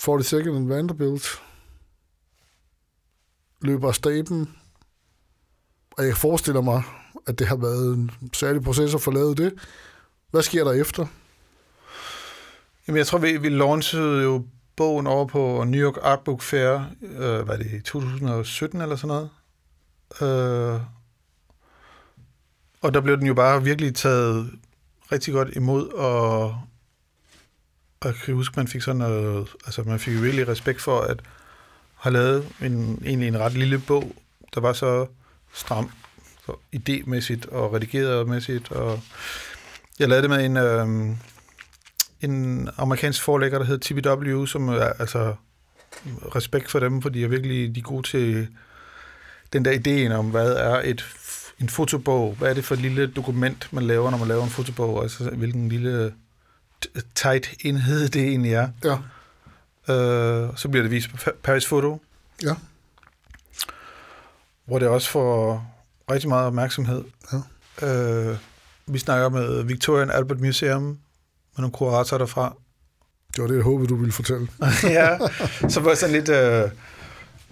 [0.00, 1.26] 42nd and Vanderbilt
[3.60, 4.56] løber staben,
[5.90, 6.82] og jeg forestiller mig,
[7.26, 9.54] at det har været en særlig proces at få lavet det.
[10.30, 11.06] Hvad sker der efter?
[12.86, 14.44] Jamen, jeg tror, vi, vi launchede jo
[14.76, 19.30] bogen over på New York Art Book Fair, øh, var det 2017 eller sådan noget?
[20.20, 20.80] Øh,
[22.82, 24.50] og der blev den jo bare virkelig taget
[25.12, 26.44] rigtig godt imod, og,
[28.00, 31.00] og jeg kan huske, man fik sådan noget, altså man fik jo virkelig respekt for
[31.00, 31.22] at
[31.94, 34.12] have lavet en, egentlig en ret lille bog,
[34.54, 35.06] der var så
[35.54, 35.90] stram,
[36.46, 39.00] så idémæssigt og redigeret-mæssigt, og
[39.98, 41.16] jeg lavede det med en, øh,
[42.30, 45.34] en amerikansk forlægger, der hedder TBW, som er altså
[46.36, 48.48] respekt for dem, for de er virkelig de er gode til
[49.52, 51.04] den der ideen om, hvad er et,
[51.60, 54.50] en fotobog, hvad er det for et lille dokument, man laver, når man laver en
[54.50, 56.12] fotobog, altså hvilken lille
[57.14, 58.68] tight enhed det egentlig er.
[58.84, 58.96] Ja.
[59.94, 62.02] Øh, så bliver det vist på Paris Photo.
[62.42, 62.54] Ja.
[64.64, 65.66] hvor det også får
[66.10, 67.04] rigtig meget opmærksomhed.
[67.32, 67.88] Ja.
[67.88, 68.36] Øh,
[68.86, 70.98] vi snakker med Victorian Albert Museum,
[71.56, 72.56] med nogle kuratorer derfra.
[73.36, 74.48] Det var det, jeg håbede, du ville fortælle.
[74.98, 75.18] ja,
[75.68, 76.62] så var sådan lidt øh,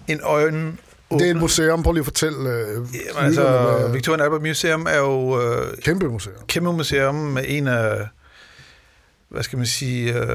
[0.09, 0.79] en øjen...
[1.11, 1.83] Det er et museum.
[1.83, 2.51] Prøv lige at fortælle.
[2.51, 2.87] Øh, Jamen,
[3.17, 3.43] altså,
[3.79, 6.35] hvad- Victorian Albert Museum er jo øh, Kæmpe museum.
[6.49, 8.07] kæmpe museum med en af,
[9.29, 10.27] hvad skal man sige, øh,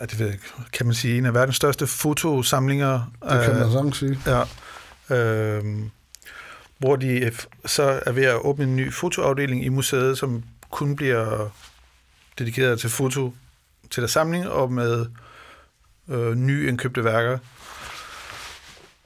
[0.00, 0.36] ja, det ved jeg
[0.72, 3.12] kan man sige, en af verdens største fotosamlinger.
[3.22, 4.18] Det kan øh, man sagtens sige.
[4.26, 4.42] Ja.
[5.16, 5.64] Øh,
[6.78, 7.32] hvor de øh,
[7.66, 11.48] så er ved at åbne en ny fotoafdeling i museet, som kun bliver
[12.38, 13.34] dedikeret til foto
[13.90, 15.06] til deres samling og med
[16.08, 17.38] øh, nyindkøbte værker.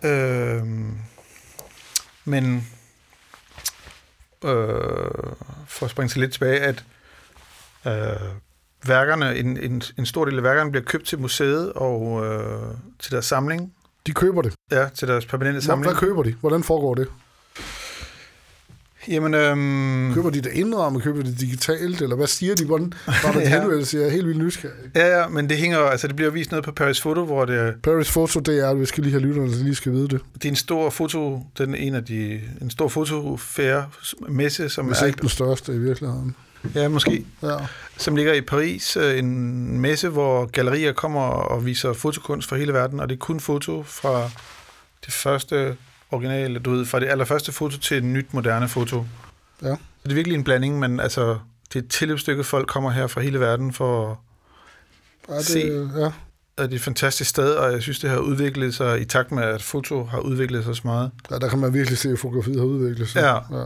[0.04, 0.62] Øh,
[2.24, 2.68] men
[4.44, 4.50] øh,
[5.66, 6.84] for at springe til lidt tilbage, at
[7.86, 8.28] øh,
[8.86, 13.12] værkerne, en, en, en stor del af værkerne bliver købt til museet og øh, til
[13.12, 13.74] deres samling.
[14.06, 14.54] De køber det.
[14.70, 15.92] Ja, til deres permanente samling.
[15.92, 16.34] hvad køber de?
[16.40, 17.08] Hvordan foregår det?
[19.08, 21.02] Jamen, øhm, Køber de det indrammet?
[21.02, 22.02] Køber de det digitalt?
[22.02, 22.64] Eller hvad siger de?
[22.64, 22.92] Hvordan
[23.24, 23.48] var der Ja.
[23.60, 23.96] henvendelse?
[23.98, 24.74] Jeg er helt vildt nysgerrig.
[24.96, 27.56] ja, ja, men det hænger, altså det bliver vist ned på Paris Photo, hvor det,
[27.58, 30.20] er- Paris Photo, det er, vi skal lige have lytterne, der lige skal vide det.
[30.34, 33.86] det er en stor foto, den er en af de, en stor fotofære
[34.28, 36.36] messe, som Hvis er, ikke den største i virkeligheden.
[36.74, 37.56] ja, måske, Ja.
[37.96, 42.72] som ligger i Paris, øh, en messe, hvor gallerier kommer og viser fotokunst fra hele
[42.72, 44.30] verden, og det er kun foto fra
[45.06, 45.76] det første
[46.10, 49.04] originale, du ved, fra det allerførste foto til et nyt moderne foto.
[49.62, 49.68] Ja.
[49.74, 51.38] Så det er virkelig en blanding, men altså,
[51.72, 54.16] det er et tilløbsstykke, folk kommer her fra hele verden for at
[55.28, 55.58] Ja, det, Se.
[56.00, 56.06] ja.
[56.56, 59.32] Og det er et fantastisk sted, og jeg synes, det har udviklet sig i takt
[59.32, 61.10] med, at foto har udviklet sig så meget.
[61.30, 63.20] ja, der kan man virkelig se, at fotografiet har udviklet sig.
[63.20, 63.34] Ja.
[63.58, 63.64] ja.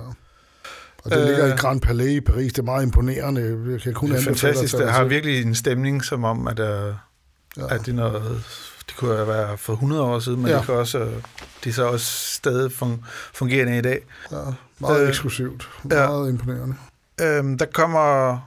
[1.05, 1.27] Og det Øh.
[1.27, 2.53] ligger i Grand Palais i Paris.
[2.53, 3.67] Det er meget imponerende.
[3.73, 4.77] Jeg kan kun Det er fantastisk.
[4.79, 7.75] Det har virkelig en stemning, som om, at, uh, Ja.
[7.75, 8.43] at det er noget...
[8.89, 10.53] Det kunne jo være for 100 år siden, men Ja.
[10.53, 10.59] ja.
[10.59, 11.23] det, kan også, øh,
[11.65, 13.05] det er så også stadig fun-
[13.35, 14.01] fungerende i dag.
[14.33, 14.37] Ja,
[14.79, 15.69] meget Øh, eksklusivt.
[15.91, 16.07] ja.
[16.09, 16.75] Meget imponerende.
[17.21, 18.39] Øhm, der kommer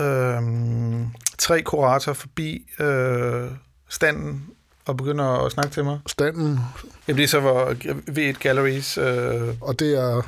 [0.00, 1.06] øhm,
[1.38, 3.50] tre kuratorer forbi øh,
[3.88, 4.46] standen
[4.86, 5.98] og begynder at snakke til mig.
[6.06, 6.60] Standen,
[7.08, 7.70] Jamen, det er så hvor
[8.10, 10.22] V1 Galleries, øh, og det er...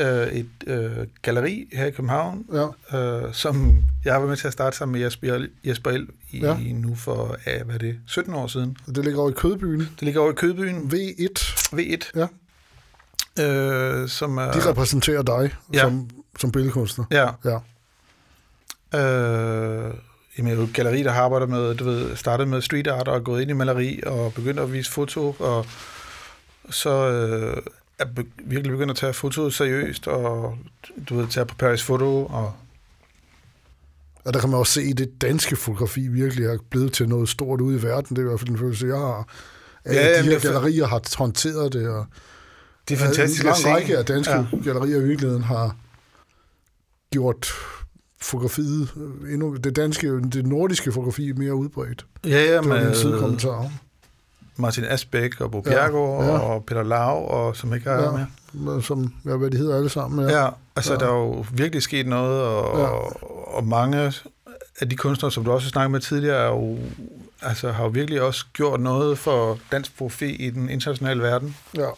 [0.00, 0.90] øh, et øh,
[1.22, 4.92] galleri her i København, Ja, øh, som jeg har været med til at starte sammen
[4.92, 6.56] med Jesper, Jesper El i Ja.
[6.72, 8.76] nu for, ja, hvad er det, 17 år siden.
[8.86, 9.80] det ligger over i Kødbyen.
[9.80, 12.26] Det ligger over i Kødbyen, V1, V1, Ja.
[13.44, 14.52] øh, som er...
[14.52, 15.80] de repræsenterer dig Ja.
[15.80, 17.04] som, som billedkunstner.
[17.10, 17.28] Ja.
[17.44, 17.58] Ja.
[18.94, 19.94] Øh,
[20.38, 22.86] jamen, det er jo et galleri, der har arbejdet med, du ved, startet med street
[22.86, 25.66] art og gået ind i maleri og begyndt at vise foto, og
[26.70, 27.56] så øh,
[27.98, 30.58] er be- virkelig begyndt at tage fotoet seriøst, og
[31.08, 32.52] du ved, tage på Paris Photo, og
[34.24, 37.28] Og der kan man også se, at det danske fotografi virkelig er blevet til noget
[37.28, 38.16] stort ude i verden.
[38.16, 39.28] Det er i hvert fald en følelse, jeg har.
[39.84, 42.06] At Ja, de her det er gallerier har håndteret det, og
[42.88, 43.68] det er fantastisk en lang at se.
[43.74, 44.44] række af danske Ja.
[44.64, 45.76] gallerier i virkeligheden har
[47.12, 47.48] gjort
[48.20, 52.06] fotografiet, øh, endnu, det danske, det nordiske fotografi mere udbredt.
[52.24, 53.72] Ja, ja, Det var en med sidekommentar.
[54.58, 56.30] Martin Asbæk og Bo Ja, Bjergård ja.
[56.38, 58.18] og Peter Lau, og som ikke er Ja.
[58.18, 58.26] ja.
[58.52, 58.82] med.
[58.82, 60.28] Som, ja, hvad de hedder alle sammen.
[60.28, 60.44] Ja, Ja.
[60.44, 60.98] ja altså Ja.
[61.00, 61.04] ja.
[61.06, 62.84] der er jo virkelig sket noget, og, Ja.
[62.84, 62.88] ja.
[62.90, 64.12] og, og mange
[64.80, 66.78] af de kunstnere, som du også har snakket med tidligere, er jo,
[67.42, 71.56] altså, har jo virkelig også gjort noget for dansk fotografi i den internationale verden.
[71.76, 71.88] ja.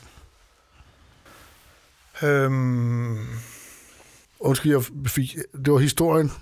[2.22, 3.18] Øhm,
[4.40, 6.32] Undskyld, jeg fik, det var historien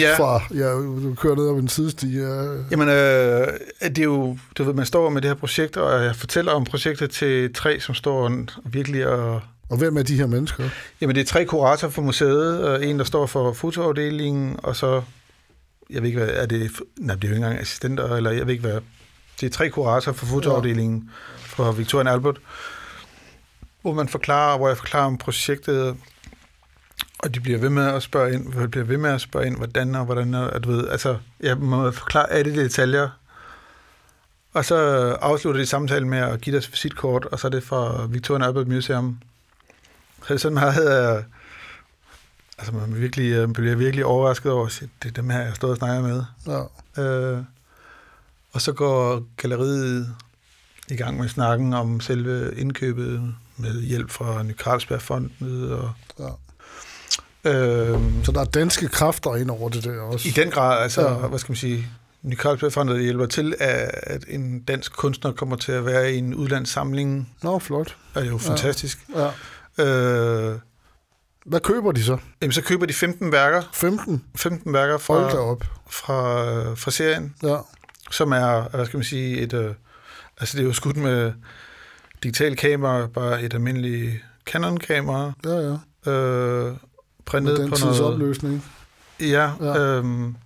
[0.00, 0.18] ja, ja.
[0.18, 2.20] fra, ja, du kører ned ad en sidesti.
[2.20, 2.44] Ja.
[2.70, 3.46] jamen, øh,
[3.82, 6.64] det er jo, du ved, man står med det her projekt, og jeg fortæller om
[6.64, 8.32] projektet til tre, som står
[8.64, 10.68] virkelig og Og hvem er de her mennesker?
[11.00, 15.02] Jamen, det er tre kuratorer for museet, og en, der står for fotoafdelingen, og så,
[15.90, 18.46] jeg ved ikke, hvad, er det, nej, det er jo ikke engang assistenter, eller jeg
[18.46, 18.80] ved ikke, hvad,
[19.40, 22.36] det er tre kuratorer for fotoafdelingen for Victorian Albert,
[23.82, 25.96] hvor man forklarer, hvor jeg forklarer om projektet,
[27.24, 29.56] og de bliver ved med at spørge ind, de bliver ved med at spørge ind,
[29.56, 33.08] hvordan og hvordan, og du ved, altså, jeg må forklare alle de detaljer,
[34.52, 34.76] og så
[35.20, 38.68] afslutter de samtalen med at give deres visitkort, og så er det fra Victorian Albert
[38.68, 39.18] Museum.
[40.18, 41.16] Så det er sådan meget...
[41.16, 41.24] Øh,
[42.58, 45.54] altså, man virkelig, øh, bliver virkelig overrasket over, at det er dem her, jeg har
[45.54, 46.24] stået og snakket med.
[46.46, 47.02] Ja.
[47.02, 47.42] Øh,
[48.52, 50.14] og så går galleriet
[50.88, 55.72] i gang med snakken om selve indkøbet med hjælp fra Ny Carlsbergfondet.
[55.72, 56.28] Og, Ja.
[57.44, 60.28] Øh, Så der er danske kræfter ind over det der også.
[60.28, 61.12] I den grad, altså, Ja.
[61.20, 61.26] ja.
[61.26, 61.86] hvad skal man sige,
[62.22, 67.32] Ny Carlsbergfondet hjælper til, at, en dansk kunstner kommer til at være i en udlandssamling.
[67.42, 67.96] Nå, flot.
[68.14, 68.98] Det er jo fantastisk.
[69.78, 69.84] Ja.
[69.84, 70.58] Øh,
[71.46, 72.18] Hvad køber de så?
[72.42, 74.24] jamen, så køber de 15 værker, 15?
[74.36, 75.64] 15 værker fra, op.
[75.90, 77.56] fra, øh, fra serien, Ja.
[78.10, 79.74] som er, hvad skal man sige, et, øh,
[80.40, 81.32] altså det er jo skudt med,
[82.22, 84.12] digitalt kamera, bare et almindeligt
[84.46, 85.76] Canon-kamera, Ja,
[86.06, 86.10] ja.
[86.12, 86.76] øh,
[87.24, 88.14] printet den på tids noget...
[88.14, 88.64] opløsning.
[89.20, 89.78] Ja, Ja.
[89.78, 90.36] Øhm,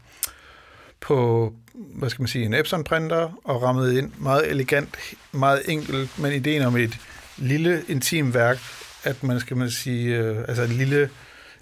[1.00, 4.96] på, hvad skal man sige, en Epson-printer, og rammet ind meget elegant,
[5.32, 6.98] meget enkelt, men ideen om et
[7.36, 8.58] lille, intim værk,
[9.04, 11.10] at man skal man sige, øh, altså et lille,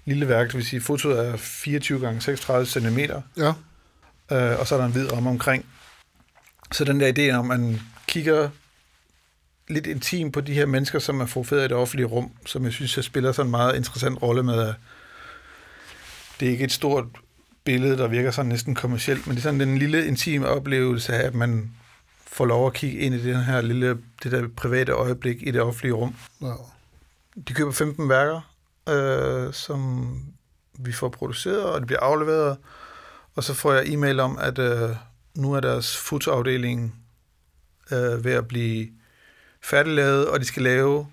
[0.05, 2.99] lille værk, det vil sige, fotoet er 24 gange 36 cm,
[3.37, 3.53] Ja,
[4.31, 5.65] øh, og så er der en hvid ramme omkring.
[6.71, 8.49] Så den der idé om, at man kigger
[9.67, 12.73] lidt intim på de her mennesker, som er fotograferet i det offentlige rum, som jeg
[12.73, 14.75] synes, jeg spiller sådan en meget interessant rolle med, at
[16.39, 17.05] det er ikke et stort
[17.63, 21.27] billede, der virker sådan næsten kommercielt, men det er sådan den lille intime oplevelse af,
[21.27, 21.71] at man
[22.27, 25.61] får lov at kigge ind i den her lille, det der private øjeblik i det
[25.61, 26.15] offentlige rum.
[26.41, 26.53] ja.
[27.47, 28.53] De køber 15 værker,
[28.89, 30.09] øh, som
[30.79, 32.57] vi får produceret, og det bliver afleveret.
[33.35, 34.89] Og så får jeg e-mail om, at øh,
[35.35, 36.95] nu er deres fotoafdeling
[37.91, 38.87] øh, ved at blive
[39.63, 41.07] færdiglavet, og de skal lave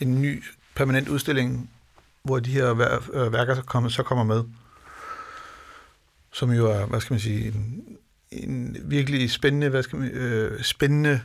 [0.00, 1.70] en ny permanent udstilling,
[2.22, 4.44] hvor de her vær- øh, værker så kommer, så kommer med.
[6.32, 7.84] Som jo er, hvad skal man sige, en,
[8.30, 11.20] en virkelig spændende, hvad skal man, øh, spændende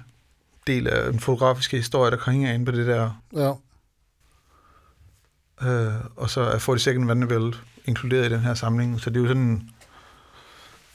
[0.67, 3.53] del af den fotografiske historie, der hænger inde på det der ja.
[5.61, 9.01] Øh, og så er 42nd Vanderbilt inkluderet i den her samling.
[9.01, 9.69] Så det er jo sådan...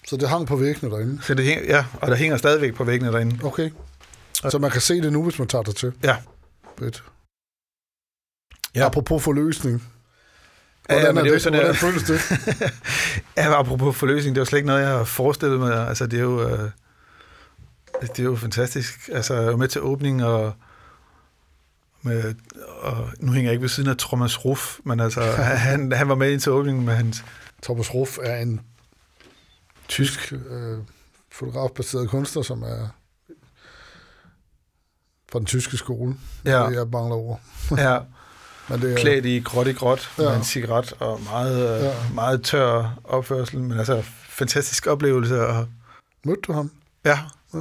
[0.09, 1.23] Så det hang på væggene derinde.
[1.23, 3.45] Så det hænger, ja, og der hænger stadigvæk på væggene derinde.
[3.45, 3.71] Okay.
[4.35, 5.93] Så man kan se det nu, hvis man tager det til.
[6.03, 6.17] Ja.
[6.79, 7.05] Fedt.
[8.75, 8.87] Ja.
[8.87, 9.83] Apropos forløsning.
[10.91, 11.43] Ja, Hvordan, men er det er jo det?
[11.43, 12.21] sådan, Hvordan føles det?
[13.37, 15.89] ja, apropos forløsning, det var slet ikke noget, jeg har forestillet mig.
[15.89, 16.49] Altså, det er jo...
[16.49, 16.71] Øh,
[18.01, 19.09] det er jo fantastisk.
[19.13, 20.53] Altså, jeg jo med til åbning, og,
[22.03, 22.35] med,
[22.81, 25.21] og nu hænger jeg ikke ved siden af Thomas Ruff, men altså,
[25.69, 27.25] han, han var med ind til åbningen med hans
[27.63, 28.61] Thomas Ruff er en
[29.89, 30.79] tysk øh,
[31.33, 32.89] fotografbaseret kunstner, som er
[35.33, 36.15] fra den tyske skole.
[36.45, 36.67] Ja.
[36.67, 37.41] Det jeg mangler ord.
[37.77, 37.99] ja,
[38.71, 40.23] Men det er, klædt i gråt i gråt, ja.
[40.23, 41.95] Med en cigaret og meget, øh, Ja.
[42.15, 45.47] meget tør opførsel, men altså fantastisk oplevelse.
[45.47, 45.67] Og,
[46.25, 46.71] Mødte du ham?
[47.05, 47.19] ja.
[47.55, 47.59] Ja.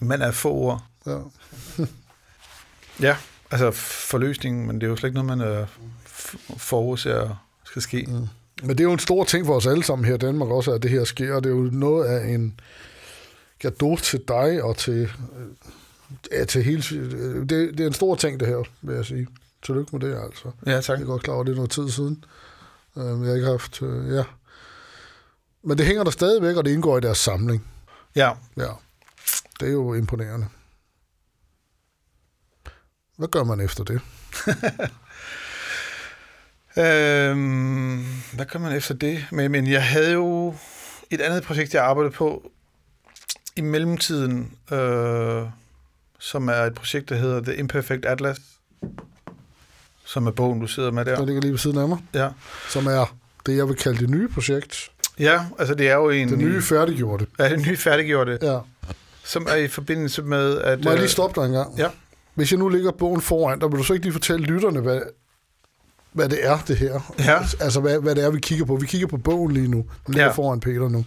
[0.00, 0.84] En mand af få ord.
[1.06, 1.18] Ja.
[3.00, 3.16] Ja,
[3.50, 5.66] altså forløsningen, men det er jo slet ikke noget, man øh,
[6.56, 8.04] forudser skal ske.
[8.08, 8.26] Mm.
[8.62, 10.72] Men det er jo en stor ting for os alle sammen her i Danmark også,
[10.72, 11.40] at det her sker.
[11.40, 12.60] Det er jo noget af en
[13.58, 15.08] gave til dig og til, øh,
[16.32, 16.82] ja, til hele...
[16.92, 19.26] øh, Det, det er en stor ting, det her, vil jeg sige.
[19.62, 20.50] Tillykke med det, altså.
[20.66, 20.98] Ja, tak.
[20.98, 22.24] Jeg er godt klar over, det er noget tid siden.
[22.96, 23.82] Øh, Jeg har ikke haft...
[23.82, 24.24] øh, Ja.
[25.64, 27.66] Men det hænger der stadigvæk, og det indgår i deres samling.
[28.16, 28.68] Ja, Ja.
[29.60, 30.46] Det er jo imponerende.
[33.16, 34.00] Hvad gør man efter det?
[36.78, 38.04] Øhm,
[38.34, 39.26] hvad gør man efter det?
[39.32, 40.54] Men, men jeg havde jo
[41.10, 42.50] et andet projekt, jeg arbejdede på
[43.56, 45.42] i mellemtiden, øh,
[46.18, 48.38] som er et projekt, der hedder The Imperfect Atlas,
[50.12, 51.24] som er bogen, du sidder med Der der.
[51.26, 51.98] ligger lige ved siden af mig.
[52.14, 52.28] Ja,
[52.70, 53.14] Som er
[53.46, 54.90] det, jeg vil kalde det nye projekt.
[55.18, 56.28] ja altså det er jo en...
[56.28, 57.26] Det nye færdiggjorte.
[57.38, 58.58] Ja, det nye færdiggjorte, Ja.
[59.24, 60.84] som er i forbindelse med, at...
[60.84, 61.78] Må jeg øh, lige stoppe dig en gang?
[61.78, 61.88] Ja.
[62.34, 65.00] Hvis jeg nu lægger bogen foran dig, vil du så ikke lige fortælle lytterne, hvad,
[66.12, 67.14] hvad det er, det her?
[67.18, 67.38] Ja.
[67.60, 68.76] Altså, hvad, hvad det er, vi kigger på.
[68.76, 69.84] Vi kigger på bogen lige nu.
[70.06, 70.32] Den ligger Ja.
[70.32, 71.04] foran Peter nu.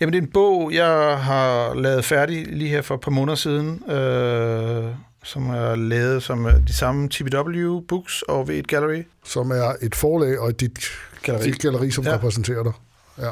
[0.00, 3.34] Jamen, det er en bog, jeg har lavet færdig lige her for et par måneder
[3.36, 4.84] siden, øh,
[5.28, 9.02] som er lavet som øh, de samme TBW Books og V1 Gallery.
[9.24, 10.78] Som er et forlag og et dit
[11.22, 11.50] Galleri.
[11.50, 12.14] dit galleri, som Ja.
[12.14, 12.72] repræsenterer dig.
[13.18, 13.30] Ja.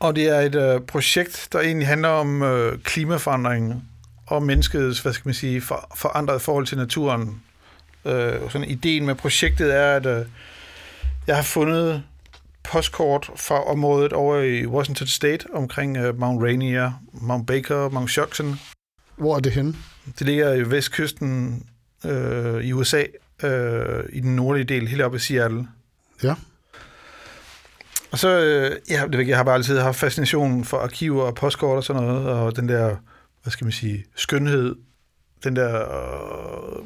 [0.00, 3.84] Og det er et øh, projekt, der egentlig handler om øh, klimaforandring
[4.26, 7.42] og menneskets, hvad skal man sige, for, forandret forhold til naturen.
[8.04, 10.24] Øh, sådan ideen med projektet er, at øh,
[11.26, 12.02] jeg har fundet
[12.72, 18.60] postkort fra området over i Washington State omkring øh, Mount Rainier, Mount Baker, Mount Shocking.
[19.16, 19.74] Hvor er det henne?
[20.18, 21.62] Det ligger i vestkysten
[22.04, 23.04] øh, i USA,
[23.42, 25.68] øh, i den nordlige del, helt oppe i Seattle.
[26.22, 26.34] Ja.
[28.10, 31.22] Og så, øh, ja, det ved jeg, jeg har bare altid haft fascination for arkiver
[31.22, 32.96] og postkort og sådan noget, og den der,
[33.42, 34.74] hvad skal man sige, skønhed,
[35.44, 36.82] den der, øh,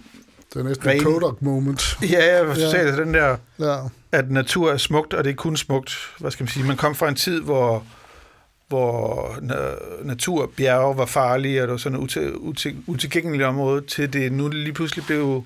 [0.54, 1.96] Det er næsten Ren- en Kodak moment.
[2.12, 2.78] ja, ja, ja.
[2.84, 2.96] Ja.
[2.96, 3.78] den der, Ja.
[4.12, 6.94] at natur er smukt, og det er kun smukt, hvad skal man sige, man kom
[6.94, 7.84] fra en tid, hvor
[8.72, 14.32] hvor na- natur, bjerge var farlige, og det var sådan et utilgængeligt område, til det
[14.32, 15.44] nu lige pludselig blev,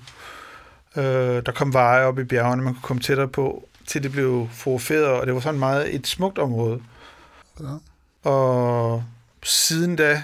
[0.95, 1.03] øh,
[1.45, 5.07] der kom veje op i bjergene, man kunne komme tættere på, til det blev forfærdet,
[5.07, 6.79] og det var sådan meget et smukt område.
[7.59, 8.29] Ja.
[8.29, 9.03] Og
[9.43, 10.23] siden da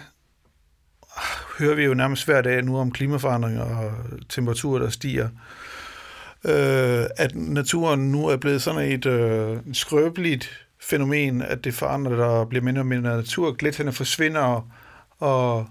[1.60, 3.92] hører vi jo nærmest hver dag nu om klimaforandringer og
[4.30, 5.30] temperaturer, der stiger.
[6.46, 12.46] Øh, at naturen nu er blevet sådan et øh, skrøbeligt fænomen, at det forandrer, der
[12.46, 13.52] bliver mindre og mindre natur.
[13.52, 14.68] Glætterne forsvinder,
[15.20, 15.68] og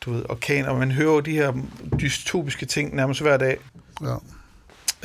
[0.00, 1.52] du ved, orkaner, og man hører jo de her
[2.00, 3.58] dystopiske ting nærmest hver dag.
[4.02, 4.14] Ja.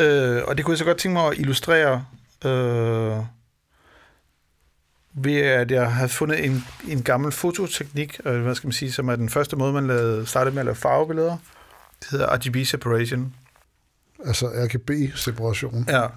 [0.04, 2.06] Øh, og det kunne jeg så godt tænke mig at illustrere
[2.46, 3.18] øh,
[5.14, 9.10] ved, at jeg havde fundet en, en gammel fototeknik, øh, hvad skal man sige, som
[9.10, 11.38] er den første måde, man lavede, startede med at lave farvebilleder.
[12.00, 13.34] Det hedder RGB separation.
[14.26, 15.86] Altså RGB-separation.
[15.88, 16.02] Ja.
[16.02, 16.08] Ja.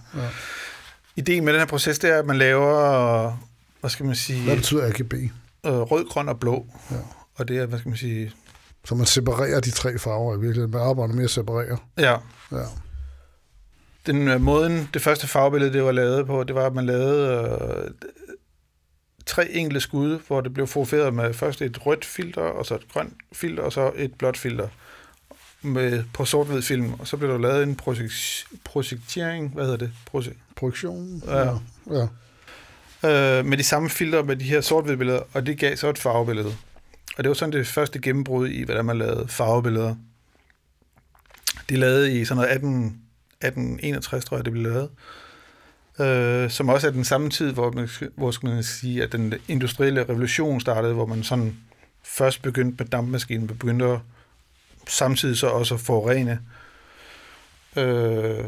[1.17, 3.39] Ideen med den her proces, det er, at man laver,
[3.81, 5.13] hvad skal man sige, Hvad betyder RGB?
[5.67, 6.67] øh, rød, grøn og blå.
[6.91, 6.97] Ja.
[7.35, 8.33] Og det er, hvad skal man sige,
[8.85, 10.71] Så man separerer de tre farver i virkeligheden.
[10.71, 11.79] Man arbejder med at separere.
[11.99, 12.17] ja,
[12.53, 12.65] Ja.
[14.07, 17.29] den øh, måden, det første farvebillede, det var lavet på, det var, at man lavede
[17.87, 17.91] øh,
[19.27, 22.89] tre enkelte skud, hvor det blev fotograferet med først et rødt filter, og så et
[22.93, 24.69] grønt filter, og så et blåt filter
[25.63, 26.93] med, på sort-hvid film.
[26.93, 29.93] Og så blev der lavet en projek- projektering, hvad hedder det?
[30.11, 31.23] Proje- Projektion.
[31.27, 31.39] Ja.
[31.91, 32.07] Ja.
[33.03, 33.39] ja.
[33.39, 35.99] øh, med de samme filtre med de her sort-hvide billeder, og det gav så et
[35.99, 36.55] farvebillede.
[37.19, 39.95] Og det var sådan det første gennembrud i, hvordan man lavede farvebilleder.
[41.69, 42.77] De lavede i sådan noget 18,
[43.41, 44.89] 1861, tror jeg, det blev lavet.
[46.01, 49.35] Øh, som også er den samme tid, hvor man, hvor skal man sige, at den
[49.49, 51.57] industrielle revolution startede, hvor man sådan
[52.05, 53.99] først begyndte med dampmaskinen, begyndte at
[54.89, 56.41] samtidig så også at forurene.
[57.77, 58.45] Øh,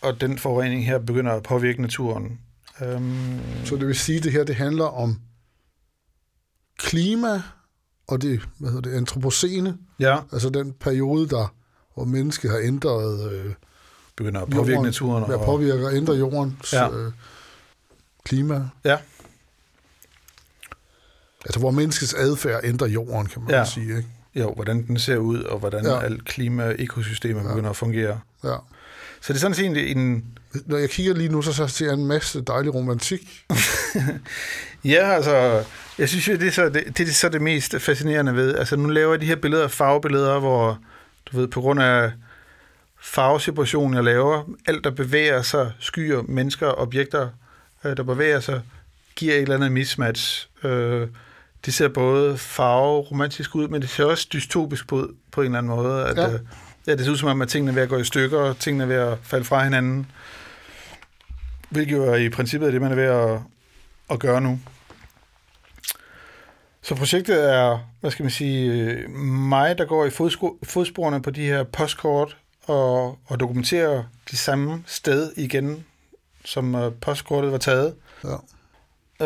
[0.00, 2.40] og den forurening her begynder at påvirke naturen.
[2.82, 5.20] Øhm, Så det vil sige, at det her det handler om
[6.78, 7.42] klima
[8.06, 11.54] og det, hvad hedder det, antropocene, ja, altså den periode, der,
[11.94, 13.54] hvor mennesket har ændret, øh,
[14.16, 15.24] begynder at påvirke Jorden, naturen.
[15.24, 16.90] Og, påvirker og ændrer jordens Ja.
[16.90, 17.12] øh,
[18.24, 18.68] klima.
[18.84, 18.98] Ja.
[21.44, 23.58] Altså hvor menneskets adfærd ændrer jorden, kan man Ja.
[23.58, 23.64] ja.
[23.64, 23.96] sige.
[23.96, 24.08] Ikke?
[24.42, 26.00] Jo, hvordan den ser ud, og hvordan ja.
[26.00, 27.48] Alt klima og ekosystemer Ja.
[27.48, 28.20] begynder at fungere.
[28.44, 28.56] Ja.
[29.20, 30.24] Så det er sådan set en...
[30.66, 33.44] Når jeg kigger lige nu, så, så ser jeg en masse dejlig romantik.
[34.84, 35.64] Ja, altså,
[35.98, 38.54] jeg synes jo, det er, så, det, det er så det mest fascinerende ved.
[38.56, 40.78] Altså, nu laver jeg de her billeder, farvebilleder, hvor,
[41.26, 42.12] du ved, på grund af
[43.00, 47.28] farveseparationen, jeg laver, alt, der bevæger sig, skyer, mennesker, objekter,
[47.84, 48.60] øh, der bevæger sig,
[49.16, 50.48] giver et eller andet mismatch.
[50.64, 51.08] Øh,
[51.66, 55.58] det ser både farve romantisk ud, men det ser også dystopisk ud på en eller
[55.58, 56.04] anden måde.
[56.06, 56.32] At, Ja.
[56.32, 56.40] øh,
[56.86, 58.58] ja, det ser ud som om, at tingene er ved at gå i stykker, og
[58.58, 60.10] tingene er ved at falde fra hinanden.
[61.70, 63.40] Hvilket jo er i princippet er det, man er ved at,
[64.10, 64.60] at gøre nu.
[66.82, 69.08] Så projektet er, hvad skal man sige,
[69.48, 72.36] mig, der går i fodsko- fodsporene på de her postkort
[72.66, 75.84] og, og dokumenterer de samme sted igen,
[76.44, 77.94] som øh, postkortet var taget.
[78.24, 78.36] Ja.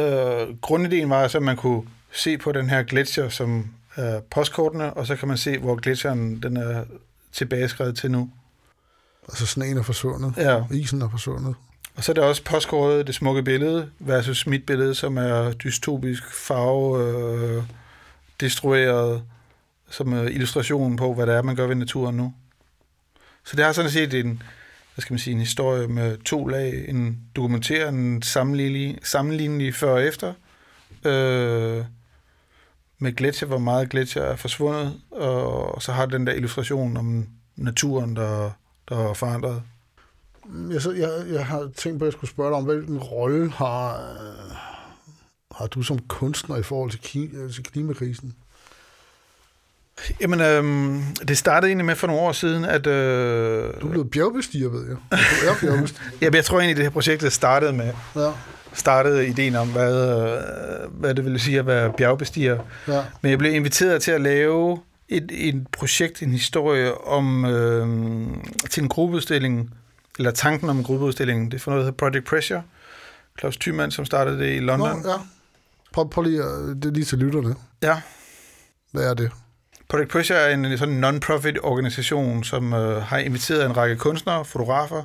[0.01, 4.95] Øh, grundideen var så, at man kunne se på den her gletsjer, som er postkortene,
[4.95, 6.85] og så kan man se, hvor gletsjeren den er
[7.33, 8.31] tilbageskrevet til nu.
[9.29, 10.35] Altså sådan en er forsvundet.
[10.37, 10.63] Ja.
[10.71, 11.55] Isen er forsvundet.
[11.95, 16.35] Og så er der også postkortet, det smukke billede, versus mit billede, som er dystopisk
[16.35, 17.09] farve,
[17.59, 17.63] øh,
[18.41, 19.23] destrueret,
[19.91, 22.35] som er illustration på, hvad det er, man gør ved naturen nu.
[23.45, 24.43] Så det har sådan set en,
[24.95, 29.93] hvad skal man sige, en historie med to lag, en dokumenterer, en sammenlignelig, sammenlignelig før
[29.93, 30.33] og efter,
[31.05, 31.85] øh,
[33.03, 37.27] med gletsjer, hvor meget gletsjer er forsvundet, og så har den der illustration om
[37.57, 38.51] naturen, der,
[38.89, 39.63] der er forandret.
[40.71, 43.51] Jeg, så, jeg, jeg har tænkt på, at jeg skulle spørge dig om, hvilken rolle
[43.51, 44.57] har, øh,
[45.57, 48.35] har du som kunstner i forhold til, øh, til klimakrisen?
[50.21, 52.87] Jamen, øhm, det startede egentlig med for nogle år siden, at...
[52.87, 54.97] Øh, Du blevet bjergbestiger, ved jeg.
[55.11, 56.11] Du er bjergbestiger.
[56.23, 58.33] ja, jeg tror egentlig, det her projekt startede med Ja,
[58.75, 62.59] startede ideen om, hvad, øh, hvad det ville sige at være bjergbestiger.
[62.89, 63.03] ja.
[63.23, 67.87] Men jeg blev inviteret til at lave et, et projekt, en historie om øh,
[68.71, 69.75] til en gruppeudstilling,
[70.19, 71.51] eller tanken om en gruppeudstilling.
[71.51, 72.63] Det er for noget, der hedder Project Pressure.
[73.41, 75.03] Claus Thymann, som startede det i Nå, London.
[75.07, 75.15] ja.
[75.93, 77.55] Prøv, prøv lige, det er lige til lytterne.
[77.83, 78.01] ja.
[78.93, 79.31] Hvad er det?
[79.89, 85.03] Project Pressure er en sådan non-profit organisation, som øh, har inviteret en række kunstnere, fotografer,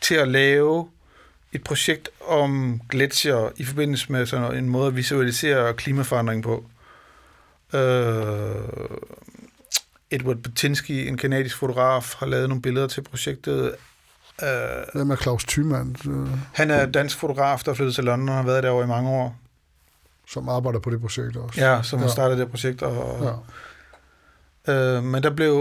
[0.00, 0.88] til at lave
[1.52, 6.64] et projekt om gletsjer i forbindelse med sådan en måde at visualisere klimaforandring på.
[7.74, 8.54] Øh,
[10.10, 13.74] Edward Batinsky, en kanadisk fotograf, har lavet nogle billeder til projektet.
[14.42, 14.48] Øh,
[14.94, 15.96] Hvem er Claus Thymann,
[16.54, 19.10] han er dansk fotograf, der er flyttet til London og har været derovre i mange
[19.10, 19.36] år.
[20.28, 21.60] som arbejder på det projekt også?
[21.60, 22.12] Ja, som har Ja.
[22.12, 22.82] startet det projekt.
[22.82, 23.40] Og,
[24.66, 24.72] ja.
[24.74, 25.52] Øh, men der blev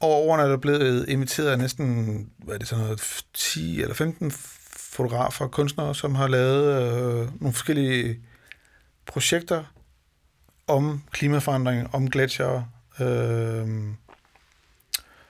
[0.00, 3.94] over årene er der blevet inviteret af næsten hvad er det, sådan noget, 10 eller
[3.94, 4.32] 15
[4.92, 8.20] fotografer og kunstnere, som har lavet øh, nogle forskellige
[9.06, 9.64] projekter
[10.66, 12.66] om klimaforandring, om gletsjere,
[13.00, 13.68] øh,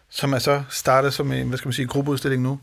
[0.08, 2.60] som er så startet som en, hvad skal man sige, gruppeudstilling nu,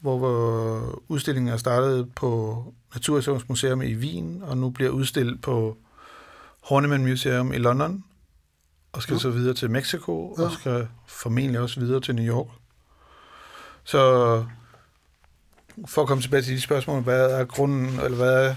[0.00, 2.62] hvor udstillingen er startet på
[2.94, 5.76] Naturhistorisk Museum i Wien, og nu bliver udstillet på
[6.62, 8.04] Horniman Museum i London,
[8.92, 9.18] og skal ja.
[9.20, 10.44] så videre til Mexico, Ja.
[10.44, 12.48] og skal formentlig også videre til New York.
[13.84, 14.44] Så
[15.86, 18.54] for at komme tilbage til de spørgsmål, hvad er grunden, eller hvad er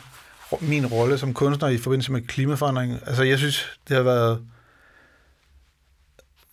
[0.62, 2.94] min rolle som kunstner i forbindelse med klimaforandring?
[3.06, 4.42] Altså, jeg synes, det har været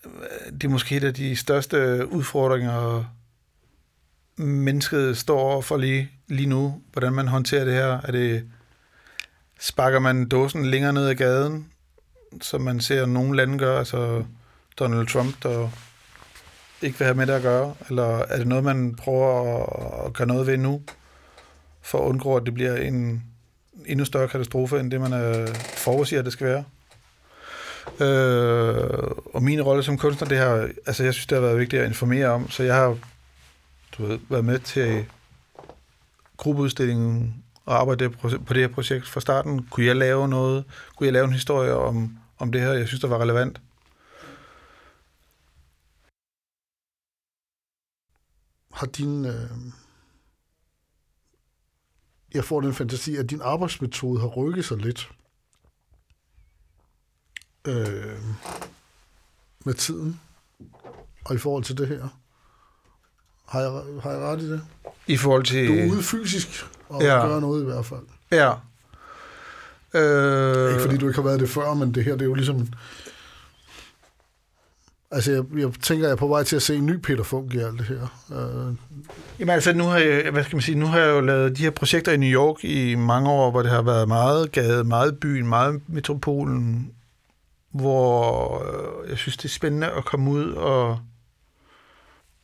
[0.04, 3.04] øh, det er måske et af de største udfordringer,
[4.36, 6.82] mennesket står over for lige, lige nu.
[6.92, 8.00] Hvordan man håndterer det her.
[8.04, 8.50] Er det,
[9.60, 11.68] sparker man dåsen længere ned ad gaden,
[12.42, 14.24] som man ser nogle lande gør, altså
[14.78, 15.70] Donald Trump, der
[16.84, 17.74] ikke vil have med det at gøre?
[17.88, 20.82] Eller er det noget, man prøver at- gøre noget ved nu,
[21.82, 23.22] for at undgå, at det bliver en
[23.86, 26.64] endnu større katastrofe, end det, man øh, forudsiger, det skal være?
[28.00, 31.82] Øh, og min rolle som kunstner, det har, altså jeg synes, det har været vigtigt
[31.82, 32.96] at informere om, så jeg har
[33.98, 35.04] du ved, været med til
[36.36, 37.34] gruppeudstillingen
[37.66, 39.66] og arbejde på det her projekt fra starten.
[39.70, 40.64] Kunne jeg lave noget?
[40.96, 43.60] Kunne jeg lave en historie om, om det her, jeg synes, der var relevant?
[48.74, 49.24] Har din...
[49.24, 49.50] Øh...
[52.34, 55.10] Jeg får den fantasi, at din arbejdsmetode har rykket sig lidt.
[57.66, 58.18] Øh...
[59.64, 60.20] Med tiden.
[61.24, 62.08] Og i forhold til det her.
[63.46, 63.70] Har jeg,
[64.02, 64.62] har jeg ret i det?
[65.06, 65.68] I forhold til...
[65.68, 67.26] Du er ude fysisk og Ja.
[67.26, 68.00] gør noget i hvert fald.
[68.30, 68.52] Ja.
[69.94, 72.34] Øh, Ikke fordi du ikke har været det før, men det her, det er jo
[72.34, 72.68] ligesom...
[75.14, 77.54] Altså, jeg, jeg tænker, jeg er på vej til at se en ny Peter Funk
[77.54, 78.24] i alt det her.
[78.32, 78.74] Øh,
[79.38, 81.62] Jamen altså, nu har, jeg, hvad skal man sige, nu har jeg jo lavet de
[81.62, 85.18] her projekter i New York i mange år, hvor det har været meget gade, meget
[85.18, 86.90] byen, meget metropolen,
[87.70, 88.58] hvor
[89.02, 90.98] øh, jeg synes, det er spændende at komme ud og,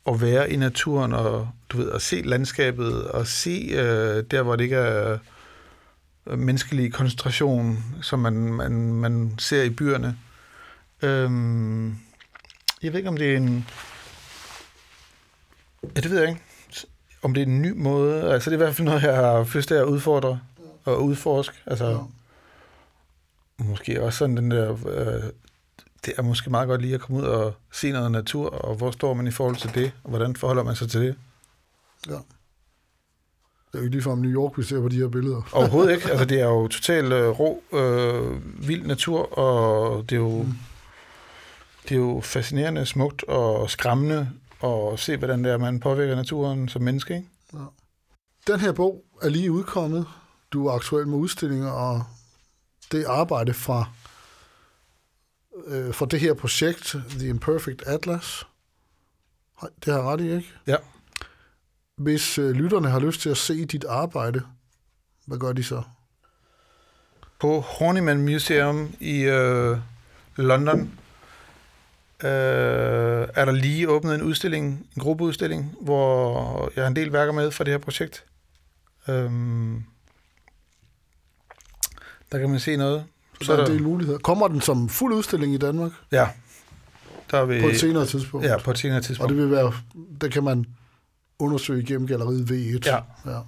[0.04, 4.56] og være i naturen, og du ved, at se landskabet, og se øh, der, hvor
[4.56, 5.18] det ikke er
[6.26, 10.16] øh, menneskelig koncentration, som man, man, man ser i byerne.
[11.02, 11.30] Øh,
[12.82, 13.66] jeg ved ikke, om det er en...
[15.96, 16.42] Ja, det ved jeg ikke
[17.22, 18.32] om det er en ny måde.
[18.32, 20.40] Altså, det er i hvert fald noget, jeg har lyst til at udfordre
[20.84, 21.56] og udforske.
[21.66, 23.64] Altså, ja.
[23.64, 24.72] måske også sådan den der...
[24.72, 25.22] Øh,
[26.04, 28.90] det er måske meget godt lige at komme ud og se noget natur, og hvor
[28.90, 31.16] står man i forhold til det, og hvordan forholder man sig til det?
[32.08, 32.18] ja.
[33.72, 35.42] Det er jo ikke ligefrem New York, vi ser på de her billeder.
[35.52, 36.08] Overhovedet ikke.
[36.10, 40.54] Altså, det er jo totalt øh, rå, øh, vild natur, og det er jo, Mm.
[41.82, 44.30] Det er jo fascinerende, smukt og skræmmende
[44.64, 47.16] at se, hvordan det er, man påvirker naturen som menneske.
[47.16, 47.28] Ikke?
[48.46, 50.06] Den her bog er lige udkommet.
[50.52, 52.04] Du er aktuel med udstillinger, og
[52.92, 53.90] det arbejde fra,
[55.66, 58.46] øh, fra det her projekt, The Imperfect Atlas.
[59.84, 60.54] Det har ret i, ikke?
[60.66, 60.76] Ja.
[61.96, 64.42] Hvis øh, lytterne har lyst til at se dit arbejde,
[65.26, 65.82] hvad gør de så?
[67.40, 69.78] På Horniman Museum i øh,
[70.36, 70.98] London
[72.24, 74.66] øh, er der lige åbnet en udstilling,
[74.96, 78.24] en gruppeudstilling, hvor jeg har en del værker med fra det her projekt.
[79.08, 79.84] Øhm,
[82.32, 83.04] der kan man se noget.
[83.42, 84.18] Så der er en del muligheder.
[84.18, 86.28] Kommer den som fuld udstilling i Danmark Ja,
[87.30, 88.46] der er vi, på et senere tidspunkt?
[88.46, 89.30] Ja, på et senere Og tidspunkt.
[89.30, 89.72] det vil være,
[90.20, 90.66] det kan man
[91.38, 92.80] undersøge igennem galleriet V1.
[92.90, 92.98] Ja.
[93.30, 93.40] ja.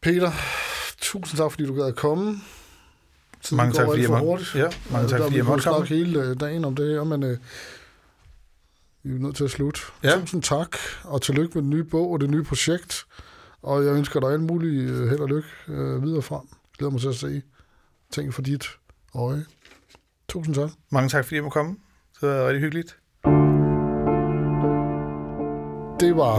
[0.00, 0.32] Peter,
[0.98, 2.40] tusind tak, fordi du gad at komme.
[3.44, 4.54] Tiden Mange går tak, fordi alt for måtte- hurtigt.
[4.54, 5.86] Ja, mange tak, fordi jeg måtte komme.
[5.86, 7.38] hele øh, dagen om det her, men øh,
[9.02, 9.80] vi er nødt til at slutte.
[10.02, 10.20] Ja.
[10.20, 13.06] Tusind tak, og tillykke med den nye bog og det nye projekt.
[13.62, 16.40] Og jeg ønsker dig alt muligt øh, held og lykke øh, videre frem.
[16.78, 17.42] Glæder mig til at se
[18.12, 18.64] ting for dit
[19.14, 19.44] øje.
[20.28, 20.70] Tusind tak.
[20.90, 21.76] Mange tak, fordi jeg må komme.
[22.20, 22.96] Det var rigtig hyggeligt.
[26.00, 26.38] Det var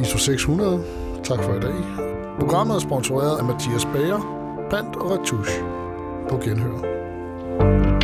[0.00, 0.84] ISO 600.
[1.24, 1.74] Tak for i dag.
[2.40, 4.20] Programmet er sponsoreret af Mathias Bager,
[4.70, 5.81] Pant og Retouche.
[6.28, 8.01] På genhør.